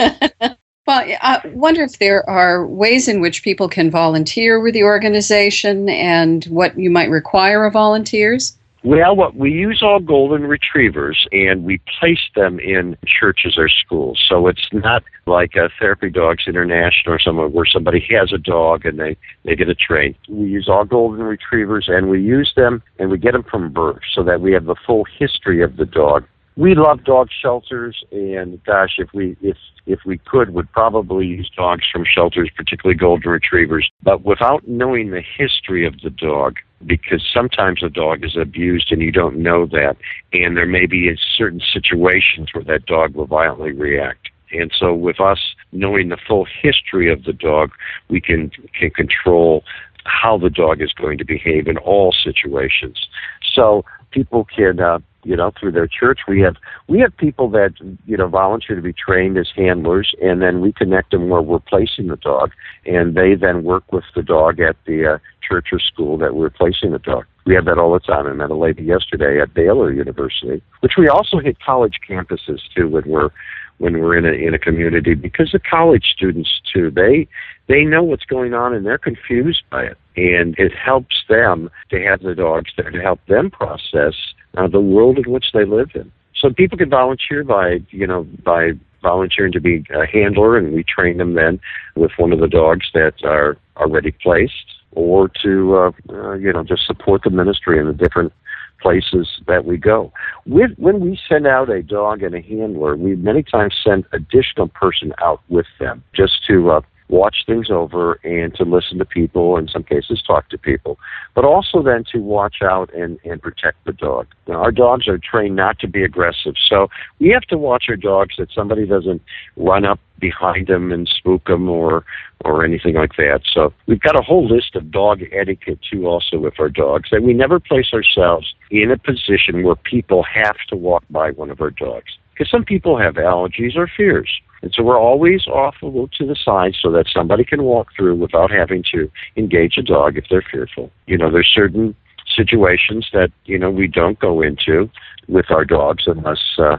Yep. 0.00 0.53
well, 0.86 1.04
I 1.22 1.40
wonder 1.54 1.82
if 1.82 1.98
there 1.98 2.28
are 2.28 2.66
ways 2.66 3.08
in 3.08 3.20
which 3.20 3.42
people 3.42 3.68
can 3.68 3.90
volunteer 3.90 4.60
with 4.60 4.74
the 4.74 4.84
organization 4.84 5.88
and 5.88 6.44
what 6.46 6.78
you 6.78 6.90
might 6.90 7.08
require 7.08 7.64
of 7.64 7.72
volunteers. 7.72 8.56
Well, 8.82 9.16
what 9.16 9.34
we 9.34 9.50
use 9.50 9.82
all 9.82 9.98
golden 9.98 10.46
retrievers 10.46 11.26
and 11.32 11.64
we 11.64 11.80
place 11.98 12.20
them 12.36 12.60
in 12.60 12.98
churches 13.06 13.54
or 13.56 13.70
schools. 13.70 14.22
So 14.28 14.46
it's 14.46 14.68
not 14.74 15.02
like 15.24 15.56
a 15.56 15.70
Therapy 15.78 16.10
Dogs 16.10 16.44
International 16.46 17.14
or 17.14 17.18
somewhere 17.18 17.48
where 17.48 17.64
somebody 17.64 18.06
has 18.10 18.30
a 18.30 18.36
dog 18.36 18.84
and 18.84 18.98
they, 18.98 19.16
they 19.46 19.56
get 19.56 19.70
a 19.70 19.74
train. 19.74 20.14
We 20.28 20.48
use 20.48 20.68
all 20.68 20.84
golden 20.84 21.22
retrievers 21.22 21.86
and 21.88 22.10
we 22.10 22.20
use 22.20 22.52
them 22.56 22.82
and 22.98 23.10
we 23.10 23.16
get 23.16 23.32
them 23.32 23.44
from 23.44 23.72
birth 23.72 24.02
so 24.14 24.22
that 24.22 24.42
we 24.42 24.52
have 24.52 24.66
the 24.66 24.76
full 24.86 25.06
history 25.18 25.62
of 25.62 25.78
the 25.78 25.86
dog 25.86 26.26
we 26.56 26.74
love 26.74 27.04
dog 27.04 27.28
shelters 27.42 28.04
and 28.12 28.62
gosh 28.64 28.94
if 28.98 29.08
we 29.12 29.36
if 29.42 29.56
if 29.86 30.00
we 30.06 30.18
could 30.18 30.50
would 30.50 30.70
probably 30.72 31.26
use 31.26 31.50
dogs 31.56 31.84
from 31.90 32.04
shelters 32.04 32.50
particularly 32.56 32.96
golden 32.96 33.30
retrievers. 33.30 33.90
But 34.02 34.24
without 34.24 34.66
knowing 34.66 35.10
the 35.10 35.22
history 35.22 35.86
of 35.86 36.00
the 36.00 36.10
dog 36.10 36.56
because 36.86 37.26
sometimes 37.32 37.82
a 37.82 37.88
dog 37.88 38.24
is 38.24 38.36
abused 38.36 38.92
and 38.92 39.02
you 39.02 39.10
don't 39.10 39.36
know 39.36 39.66
that 39.66 39.96
and 40.32 40.56
there 40.56 40.66
may 40.66 40.86
be 40.86 41.10
certain 41.36 41.60
situations 41.60 42.50
where 42.52 42.64
that 42.64 42.86
dog 42.86 43.14
will 43.14 43.26
violently 43.26 43.72
react. 43.72 44.30
And 44.52 44.72
so 44.78 44.94
with 44.94 45.20
us 45.20 45.40
knowing 45.72 46.10
the 46.10 46.18
full 46.28 46.46
history 46.62 47.12
of 47.12 47.24
the 47.24 47.32
dog 47.32 47.72
we 48.08 48.20
can 48.20 48.50
can 48.78 48.90
control 48.90 49.64
how 50.04 50.38
the 50.38 50.50
dog 50.50 50.82
is 50.82 50.92
going 50.92 51.18
to 51.18 51.24
behave 51.24 51.66
in 51.66 51.78
all 51.78 52.12
situations. 52.12 53.08
So 53.54 53.84
people 54.10 54.44
can 54.44 54.78
uh, 54.78 54.98
you 55.24 55.36
know 55.36 55.52
through 55.58 55.72
their 55.72 55.86
church. 55.86 56.20
We 56.28 56.40
have 56.40 56.56
we 56.88 57.00
have 57.00 57.16
people 57.16 57.48
that 57.50 57.72
you 58.06 58.16
know 58.16 58.28
volunteer 58.28 58.76
to 58.76 58.82
be 58.82 58.92
trained 58.92 59.38
as 59.38 59.48
handlers 59.54 60.14
and 60.22 60.40
then 60.40 60.60
we 60.60 60.72
connect 60.72 61.10
them 61.10 61.28
where 61.28 61.42
we're 61.42 61.58
placing 61.58 62.08
the 62.08 62.16
dog 62.16 62.52
and 62.86 63.14
they 63.14 63.34
then 63.34 63.64
work 63.64 63.92
with 63.92 64.04
the 64.14 64.22
dog 64.22 64.60
at 64.60 64.76
the 64.86 65.14
uh, 65.14 65.18
church 65.46 65.68
or 65.72 65.78
school 65.78 66.16
that 66.18 66.34
we're 66.34 66.50
placing 66.50 66.92
the 66.92 66.98
dog. 66.98 67.24
We 67.46 67.54
have 67.54 67.66
that 67.66 67.78
all 67.78 67.92
the 67.92 68.00
time. 68.00 68.26
I 68.26 68.32
met 68.32 68.50
a 68.50 68.54
lady 68.54 68.84
yesterday 68.84 69.40
at 69.40 69.54
baylor 69.54 69.92
university 69.92 70.62
which 70.80 70.94
we 70.98 71.08
also 71.08 71.38
hit 71.38 71.58
college 71.60 71.98
campuses 72.08 72.60
too 72.74 72.88
when 72.88 73.04
we're 73.06 73.30
when 73.78 73.98
we're 73.98 74.16
in 74.16 74.24
a 74.24 74.32
in 74.32 74.54
a 74.54 74.58
community 74.58 75.14
because 75.14 75.50
the 75.52 75.58
college 75.58 76.04
students 76.14 76.60
too 76.72 76.90
they 76.90 77.26
they 77.66 77.84
know 77.84 78.02
what's 78.02 78.24
going 78.24 78.54
on 78.54 78.74
and 78.74 78.84
they're 78.84 78.98
confused 78.98 79.62
by 79.70 79.84
it. 79.84 79.98
And 80.16 80.54
it 80.58 80.72
helps 80.74 81.24
them 81.28 81.70
to 81.90 82.02
have 82.02 82.20
the 82.20 82.34
dogs 82.34 82.70
there 82.76 82.90
to 82.90 83.00
help 83.00 83.20
them 83.26 83.50
process 83.50 84.14
uh, 84.56 84.68
the 84.68 84.80
world 84.80 85.18
in 85.18 85.30
which 85.30 85.46
they 85.52 85.64
live 85.64 85.90
in. 85.94 86.10
So 86.36 86.50
people 86.50 86.78
can 86.78 86.90
volunteer 86.90 87.44
by, 87.44 87.80
you 87.90 88.06
know, 88.06 88.24
by 88.44 88.72
volunteering 89.02 89.52
to 89.52 89.60
be 89.60 89.84
a 89.94 90.06
handler, 90.06 90.56
and 90.56 90.72
we 90.72 90.82
train 90.82 91.18
them 91.18 91.34
then 91.34 91.60
with 91.94 92.10
one 92.16 92.32
of 92.32 92.40
the 92.40 92.48
dogs 92.48 92.86
that 92.94 93.14
are 93.24 93.56
already 93.76 94.10
placed, 94.10 94.66
or 94.92 95.28
to, 95.42 95.76
uh, 95.76 95.90
uh, 96.10 96.32
you 96.34 96.52
know, 96.52 96.64
just 96.64 96.86
support 96.86 97.22
the 97.22 97.30
ministry 97.30 97.78
in 97.78 97.86
the 97.86 97.92
different 97.92 98.32
places 98.80 99.40
that 99.46 99.64
we 99.64 99.76
go. 99.76 100.12
With, 100.46 100.72
when 100.76 101.00
we 101.00 101.18
send 101.28 101.46
out 101.46 101.70
a 101.70 101.82
dog 101.82 102.22
and 102.22 102.34
a 102.34 102.42
handler, 102.42 102.96
we 102.96 103.16
many 103.16 103.42
times 103.42 103.74
send 103.82 104.04
additional 104.12 104.68
person 104.68 105.12
out 105.22 105.40
with 105.48 105.66
them 105.80 106.02
just 106.14 106.44
to 106.46 106.70
uh, 106.70 106.80
watch 107.08 107.44
things 107.46 107.70
over 107.70 108.14
and 108.24 108.54
to 108.54 108.64
listen 108.64 108.98
to 108.98 109.04
people, 109.04 109.56
in 109.56 109.68
some 109.68 109.82
cases 109.82 110.22
talk 110.26 110.48
to 110.48 110.58
people, 110.58 110.98
but 111.34 111.44
also 111.44 111.82
then 111.82 112.04
to 112.12 112.18
watch 112.18 112.56
out 112.62 112.92
and, 112.94 113.18
and 113.24 113.42
protect 113.42 113.84
the 113.84 113.92
dog. 113.92 114.26
Now, 114.48 114.62
our 114.62 114.72
dogs 114.72 115.06
are 115.06 115.18
trained 115.18 115.56
not 115.56 115.78
to 115.80 115.88
be 115.88 116.02
aggressive, 116.02 116.54
so 116.68 116.88
we 117.20 117.28
have 117.28 117.42
to 117.42 117.58
watch 117.58 117.84
our 117.88 117.96
dogs 117.96 118.34
that 118.38 118.50
somebody 118.52 118.86
doesn't 118.86 119.22
run 119.56 119.84
up 119.84 120.00
behind 120.18 120.68
them 120.68 120.92
and 120.92 121.08
spook 121.08 121.44
them 121.46 121.68
or 121.68 122.04
or 122.44 122.64
anything 122.64 122.94
like 122.94 123.16
that. 123.16 123.40
So 123.52 123.72
we've 123.86 124.00
got 124.00 124.18
a 124.18 124.22
whole 124.22 124.46
list 124.46 124.76
of 124.76 124.90
dog 124.90 125.22
etiquette 125.32 125.80
too 125.90 126.06
also 126.06 126.38
with 126.38 126.60
our 126.60 126.68
dogs 126.68 127.08
that 127.10 127.22
we 127.22 127.32
never 127.32 127.58
place 127.58 127.92
ourselves 127.92 128.54
in 128.70 128.90
a 128.90 128.98
position 128.98 129.62
where 129.62 129.76
people 129.76 130.22
have 130.22 130.56
to 130.68 130.76
walk 130.76 131.04
by 131.10 131.30
one 131.30 131.50
of 131.50 131.60
our 131.60 131.70
dogs. 131.70 132.18
Because 132.34 132.50
some 132.50 132.64
people 132.64 132.98
have 132.98 133.14
allergies 133.14 133.76
or 133.76 133.88
fears. 133.96 134.28
And 134.62 134.72
so 134.74 134.82
we're 134.82 134.98
always 134.98 135.46
off 135.46 135.76
a 135.82 135.86
little 135.86 136.08
to 136.18 136.26
the 136.26 136.36
side 136.36 136.74
so 136.80 136.90
that 136.92 137.06
somebody 137.12 137.44
can 137.44 137.64
walk 137.64 137.88
through 137.94 138.16
without 138.16 138.50
having 138.50 138.82
to 138.92 139.10
engage 139.36 139.76
a 139.76 139.82
dog 139.82 140.16
if 140.16 140.24
they're 140.30 140.44
fearful. 140.50 140.90
You 141.06 141.18
know, 141.18 141.30
there's 141.30 141.52
certain 141.54 141.94
situations 142.34 143.08
that, 143.12 143.30
you 143.44 143.58
know, 143.58 143.70
we 143.70 143.86
don't 143.86 144.18
go 144.18 144.40
into 144.40 144.90
with 145.28 145.50
our 145.50 145.64
dogs 145.64 146.04
unless 146.06 146.40
uh, 146.58 146.78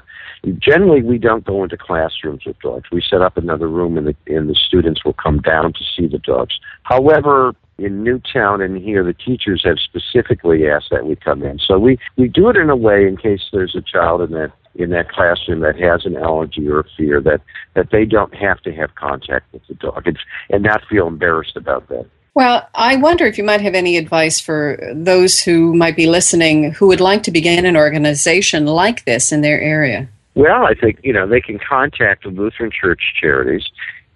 generally 0.59 1.03
we 1.03 1.17
don't 1.17 1.45
go 1.45 1.63
into 1.63 1.77
classrooms 1.77 2.43
with 2.45 2.59
dogs. 2.59 2.89
We 2.91 3.03
set 3.07 3.21
up 3.21 3.37
another 3.37 3.67
room 3.67 3.97
and 3.97 4.07
the 4.07 4.15
and 4.27 4.49
the 4.49 4.55
students 4.55 5.05
will 5.05 5.13
come 5.13 5.39
down 5.39 5.73
to 5.73 5.79
see 5.95 6.07
the 6.07 6.19
dogs. 6.19 6.55
However, 6.83 7.55
in 7.77 8.03
Newtown 8.03 8.61
and 8.61 8.77
here, 8.77 9.03
the 9.03 9.13
teachers 9.13 9.63
have 9.65 9.77
specifically 9.79 10.67
asked 10.67 10.89
that 10.91 11.05
we 11.05 11.15
come 11.15 11.43
in. 11.43 11.59
So 11.59 11.77
we, 11.77 11.97
we 12.17 12.27
do 12.29 12.49
it 12.49 12.55
in 12.55 12.69
a 12.69 12.75
way 12.75 13.05
in 13.05 13.17
case 13.17 13.41
there's 13.51 13.75
a 13.75 13.81
child 13.81 14.21
in 14.21 14.31
that 14.31 14.51
in 14.75 14.89
that 14.91 15.09
classroom 15.09 15.61
that 15.61 15.79
has 15.79 16.05
an 16.05 16.17
allergy 16.17 16.67
or 16.67 16.79
a 16.79 16.85
fear 16.97 17.21
that, 17.21 17.41
that 17.73 17.91
they 17.91 18.05
don't 18.05 18.33
have 18.35 18.61
to 18.61 18.73
have 18.73 18.93
contact 18.95 19.51
with 19.53 19.65
the 19.67 19.73
dog 19.75 20.05
and, 20.05 20.17
and 20.49 20.63
not 20.63 20.81
feel 20.89 21.07
embarrassed 21.07 21.55
about 21.55 21.87
that. 21.89 22.05
Well, 22.33 22.67
I 22.75 22.97
wonder 22.97 23.25
if 23.25 23.37
you 23.37 23.45
might 23.45 23.61
have 23.61 23.75
any 23.75 23.95
advice 23.95 24.41
for 24.41 24.77
those 24.93 25.39
who 25.39 25.73
might 25.73 25.95
be 25.95 26.05
listening 26.05 26.73
who 26.73 26.87
would 26.87 26.99
like 26.99 27.23
to 27.23 27.31
begin 27.31 27.65
an 27.65 27.77
organization 27.77 28.65
like 28.65 29.05
this 29.05 29.31
in 29.31 29.39
their 29.41 29.61
area. 29.61 30.09
Well, 30.35 30.65
I 30.65 30.73
think, 30.73 30.99
you 31.01 31.13
know, 31.13 31.25
they 31.25 31.39
can 31.39 31.59
contact 31.59 32.23
the 32.23 32.29
Lutheran 32.29 32.71
Church 32.71 33.01
Charities 33.19 33.65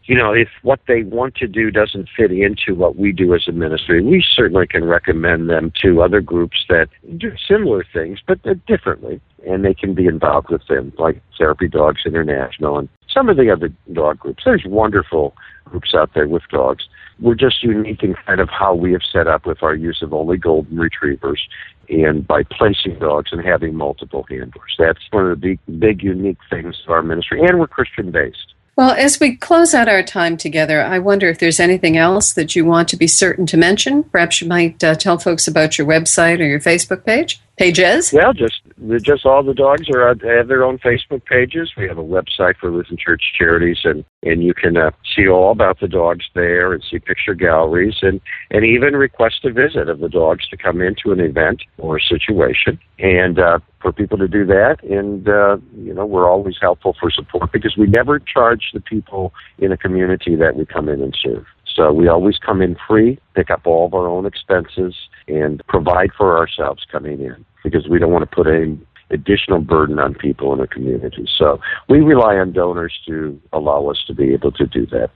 you 0.09 0.17
know, 0.17 0.33
if 0.33 0.49
what 0.63 0.79
they 0.87 1.03
want 1.03 1.35
to 1.35 1.47
do 1.47 1.69
doesn't 1.69 2.09
fit 2.17 2.31
into 2.31 2.73
what 2.73 2.95
we 2.95 3.11
do 3.11 3.35
as 3.35 3.47
a 3.47 3.51
ministry, 3.51 4.03
we 4.03 4.25
certainly 4.35 4.65
can 4.65 4.85
recommend 4.85 5.51
them 5.51 5.71
to 5.83 6.01
other 6.01 6.19
groups 6.19 6.65
that 6.67 6.87
do 7.17 7.31
similar 7.47 7.85
things, 7.93 8.17
but 8.25 8.39
differently. 8.65 9.21
And 9.47 9.63
they 9.63 9.75
can 9.75 9.93
be 9.93 10.07
involved 10.07 10.49
with 10.49 10.65
them, 10.67 10.91
like 10.97 11.21
Therapy 11.37 11.67
Dogs 11.67 12.01
International 12.07 12.79
and 12.79 12.89
some 13.07 13.29
of 13.29 13.37
the 13.37 13.51
other 13.51 13.71
dog 13.93 14.17
groups. 14.17 14.41
There's 14.45 14.63
wonderful 14.65 15.35
groups 15.63 15.93
out 15.93 16.09
there 16.15 16.27
with 16.27 16.41
dogs. 16.49 16.85
We're 17.19 17.35
just 17.35 17.61
unique 17.61 18.01
in 18.01 18.15
kind 18.25 18.39
of 18.39 18.49
how 18.49 18.73
we 18.73 18.93
have 18.93 19.03
set 19.13 19.27
up 19.27 19.45
with 19.45 19.61
our 19.61 19.75
use 19.75 20.01
of 20.01 20.11
only 20.11 20.37
golden 20.37 20.79
retrievers 20.79 21.47
and 21.87 22.25
by 22.25 22.41
placing 22.41 22.97
dogs 22.97 23.29
and 23.31 23.45
having 23.45 23.75
multiple 23.75 24.25
handlers. 24.27 24.75
That's 24.79 24.99
one 25.11 25.29
of 25.29 25.39
the 25.39 25.49
big, 25.49 25.79
big 25.79 26.01
unique 26.01 26.39
things 26.49 26.81
of 26.83 26.91
our 26.91 27.03
ministry. 27.03 27.41
And 27.45 27.59
we're 27.59 27.67
Christian 27.67 28.09
based. 28.09 28.55
Well, 28.75 28.91
as 28.91 29.19
we 29.19 29.35
close 29.35 29.73
out 29.73 29.89
our 29.89 30.03
time 30.03 30.37
together, 30.37 30.81
I 30.81 30.99
wonder 30.99 31.27
if 31.27 31.39
there's 31.39 31.59
anything 31.59 31.97
else 31.97 32.31
that 32.33 32.55
you 32.55 32.63
want 32.63 32.87
to 32.89 32.97
be 32.97 33.07
certain 33.07 33.45
to 33.47 33.57
mention. 33.57 34.03
Perhaps 34.03 34.41
you 34.41 34.47
might 34.47 34.81
uh, 34.83 34.95
tell 34.95 35.17
folks 35.17 35.47
about 35.47 35.77
your 35.77 35.85
website 35.85 36.39
or 36.39 36.45
your 36.45 36.61
Facebook 36.61 37.05
page 37.05 37.41
pages. 37.59 38.13
Well, 38.13 38.33
just 38.33 38.61
just 39.03 39.25
all 39.25 39.43
the 39.43 39.53
dogs 39.53 39.89
are 39.89 40.07
have 40.07 40.47
their 40.47 40.63
own 40.63 40.79
Facebook 40.79 41.25
pages. 41.25 41.73
We 41.77 41.87
have 41.87 41.97
a 41.97 42.03
website 42.03 42.55
for 42.57 42.71
Lutheran 42.71 42.97
Church 42.97 43.21
Charities, 43.37 43.79
and 43.83 44.03
and 44.23 44.41
you 44.41 44.53
can 44.53 44.77
uh, 44.77 44.91
see 45.15 45.27
all 45.27 45.51
about 45.51 45.79
the 45.79 45.87
dogs 45.87 46.25
there, 46.33 46.73
and 46.73 46.83
see 46.89 46.99
picture 46.99 47.35
galleries, 47.35 47.97
and 48.01 48.21
and 48.49 48.63
even 48.63 48.95
request 48.95 49.43
a 49.43 49.51
visit 49.51 49.89
of 49.89 49.99
the 49.99 50.09
dogs 50.09 50.47
to 50.47 50.57
come 50.57 50.81
into 50.81 51.11
an 51.11 51.19
event 51.19 51.63
or 51.77 51.99
situation, 51.99 52.79
and 52.97 53.37
uh, 53.37 53.59
for 53.81 53.91
people 53.91 54.17
to 54.17 54.27
do 54.27 54.45
that. 54.45 54.77
And 54.83 55.27
uh, 55.27 55.57
you 55.77 55.93
know, 55.93 56.05
we're 56.05 56.29
always 56.29 56.55
helpful 56.61 56.95
for 56.99 57.11
support 57.11 57.51
because 57.51 57.75
we 57.77 57.87
never 57.87 58.19
charge 58.19 58.71
the 58.73 58.81
people 58.81 59.33
in 59.57 59.71
a 59.71 59.77
community 59.77 60.35
that 60.37 60.55
we 60.55 60.65
come 60.65 60.87
in 60.87 61.01
and 61.01 61.15
serve. 61.21 61.45
So 61.75 61.93
we 61.93 62.07
always 62.07 62.37
come 62.37 62.61
in 62.61 62.75
free, 62.87 63.19
pick 63.35 63.49
up 63.49 63.65
all 63.65 63.85
of 63.85 63.93
our 63.93 64.07
own 64.07 64.25
expenses, 64.25 64.95
and 65.29 65.61
provide 65.67 66.11
for 66.17 66.37
ourselves 66.37 66.85
coming 66.91 67.21
in 67.21 67.45
because 67.63 67.87
we 67.87 67.99
don't 67.99 68.11
want 68.11 68.29
to 68.29 68.35
put 68.35 68.47
any 68.47 68.79
additional 69.11 69.59
burden 69.59 69.99
on 69.99 70.13
people 70.13 70.53
in 70.53 70.59
the 70.59 70.67
community. 70.67 71.27
So 71.37 71.59
we 71.87 71.99
rely 71.99 72.35
on 72.35 72.53
donors 72.53 72.93
to 73.07 73.39
allow 73.53 73.87
us 73.87 74.03
to 74.07 74.13
be 74.13 74.33
able 74.33 74.51
to 74.53 74.65
do 74.65 74.85
that. 74.87 75.09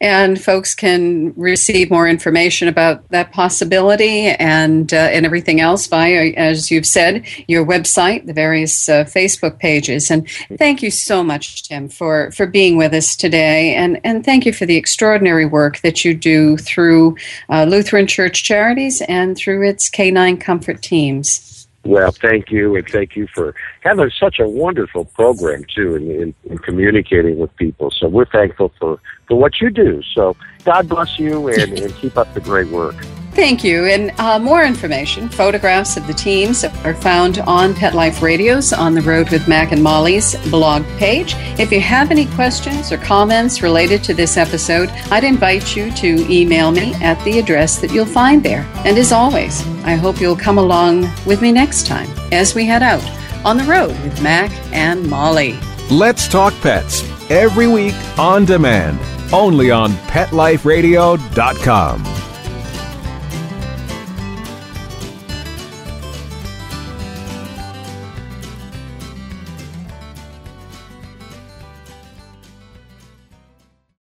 And 0.00 0.40
folks 0.40 0.76
can 0.76 1.32
receive 1.34 1.90
more 1.90 2.06
information 2.06 2.68
about 2.68 3.08
that 3.08 3.32
possibility 3.32 4.26
and 4.28 4.92
uh, 4.92 4.96
and 4.96 5.26
everything 5.26 5.60
else 5.60 5.88
via, 5.88 6.32
as 6.36 6.70
you've 6.70 6.86
said, 6.86 7.26
your 7.48 7.66
website, 7.66 8.26
the 8.26 8.32
various 8.32 8.88
uh, 8.88 9.04
Facebook 9.04 9.58
pages. 9.58 10.10
And 10.10 10.28
thank 10.56 10.82
you 10.82 10.90
so 10.90 11.24
much, 11.24 11.68
Tim, 11.68 11.88
for, 11.88 12.30
for 12.32 12.46
being 12.46 12.76
with 12.76 12.94
us 12.94 13.16
today. 13.16 13.74
And, 13.74 14.00
and 14.04 14.24
thank 14.24 14.46
you 14.46 14.52
for 14.52 14.66
the 14.66 14.76
extraordinary 14.76 15.46
work 15.46 15.80
that 15.80 16.04
you 16.04 16.14
do 16.14 16.56
through 16.56 17.16
uh, 17.48 17.64
Lutheran 17.64 18.06
Church 18.06 18.44
Charities 18.44 19.02
and 19.02 19.36
through 19.36 19.68
its 19.68 19.90
K9 19.90 20.40
Comfort 20.40 20.82
teams. 20.82 21.57
Well, 21.88 22.12
thank 22.12 22.50
you, 22.50 22.76
and 22.76 22.86
thank 22.86 23.16
you 23.16 23.26
for 23.28 23.54
having 23.80 24.10
such 24.10 24.38
a 24.40 24.46
wonderful 24.46 25.06
program 25.06 25.64
too, 25.74 25.96
in, 25.96 26.10
in, 26.10 26.34
in, 26.44 26.58
communicating 26.58 27.38
with 27.38 27.56
people. 27.56 27.90
So 27.90 28.08
we're 28.08 28.26
thankful 28.26 28.74
for 28.78 29.00
for 29.26 29.38
what 29.38 29.62
you 29.62 29.70
do. 29.70 30.02
So 30.14 30.36
God 30.64 30.86
bless 30.86 31.18
you, 31.18 31.48
and, 31.48 31.78
and 31.78 31.94
keep 31.96 32.18
up 32.18 32.34
the 32.34 32.40
great 32.40 32.68
work. 32.68 32.94
Thank 33.38 33.62
you. 33.62 33.86
And 33.86 34.10
uh, 34.18 34.40
more 34.40 34.64
information, 34.64 35.28
photographs 35.28 35.96
of 35.96 36.08
the 36.08 36.12
teams 36.12 36.64
are 36.64 36.92
found 36.92 37.38
on 37.38 37.72
Pet 37.72 37.94
Life 37.94 38.20
Radio's 38.20 38.72
On 38.72 38.94
the 38.94 39.00
Road 39.00 39.30
with 39.30 39.46
Mac 39.46 39.70
and 39.70 39.80
Molly's 39.80 40.34
blog 40.50 40.84
page. 40.98 41.36
If 41.56 41.70
you 41.70 41.80
have 41.80 42.10
any 42.10 42.26
questions 42.26 42.90
or 42.90 42.98
comments 42.98 43.62
related 43.62 44.02
to 44.02 44.12
this 44.12 44.36
episode, 44.36 44.88
I'd 45.12 45.22
invite 45.22 45.76
you 45.76 45.92
to 45.92 46.28
email 46.28 46.72
me 46.72 46.94
at 46.94 47.24
the 47.24 47.38
address 47.38 47.78
that 47.78 47.92
you'll 47.92 48.06
find 48.06 48.42
there. 48.42 48.68
And 48.84 48.98
as 48.98 49.12
always, 49.12 49.64
I 49.84 49.94
hope 49.94 50.20
you'll 50.20 50.34
come 50.34 50.58
along 50.58 51.08
with 51.24 51.40
me 51.40 51.52
next 51.52 51.86
time 51.86 52.10
as 52.32 52.56
we 52.56 52.64
head 52.64 52.82
out 52.82 53.08
on 53.44 53.56
the 53.56 53.62
road 53.62 53.96
with 54.02 54.20
Mac 54.20 54.50
and 54.74 55.08
Molly. 55.08 55.56
Let's 55.92 56.26
talk 56.26 56.60
pets 56.60 57.08
every 57.30 57.68
week 57.68 57.94
on 58.18 58.46
demand, 58.46 58.98
only 59.32 59.70
on 59.70 59.92
PetLifeRadio.com. 60.08 62.27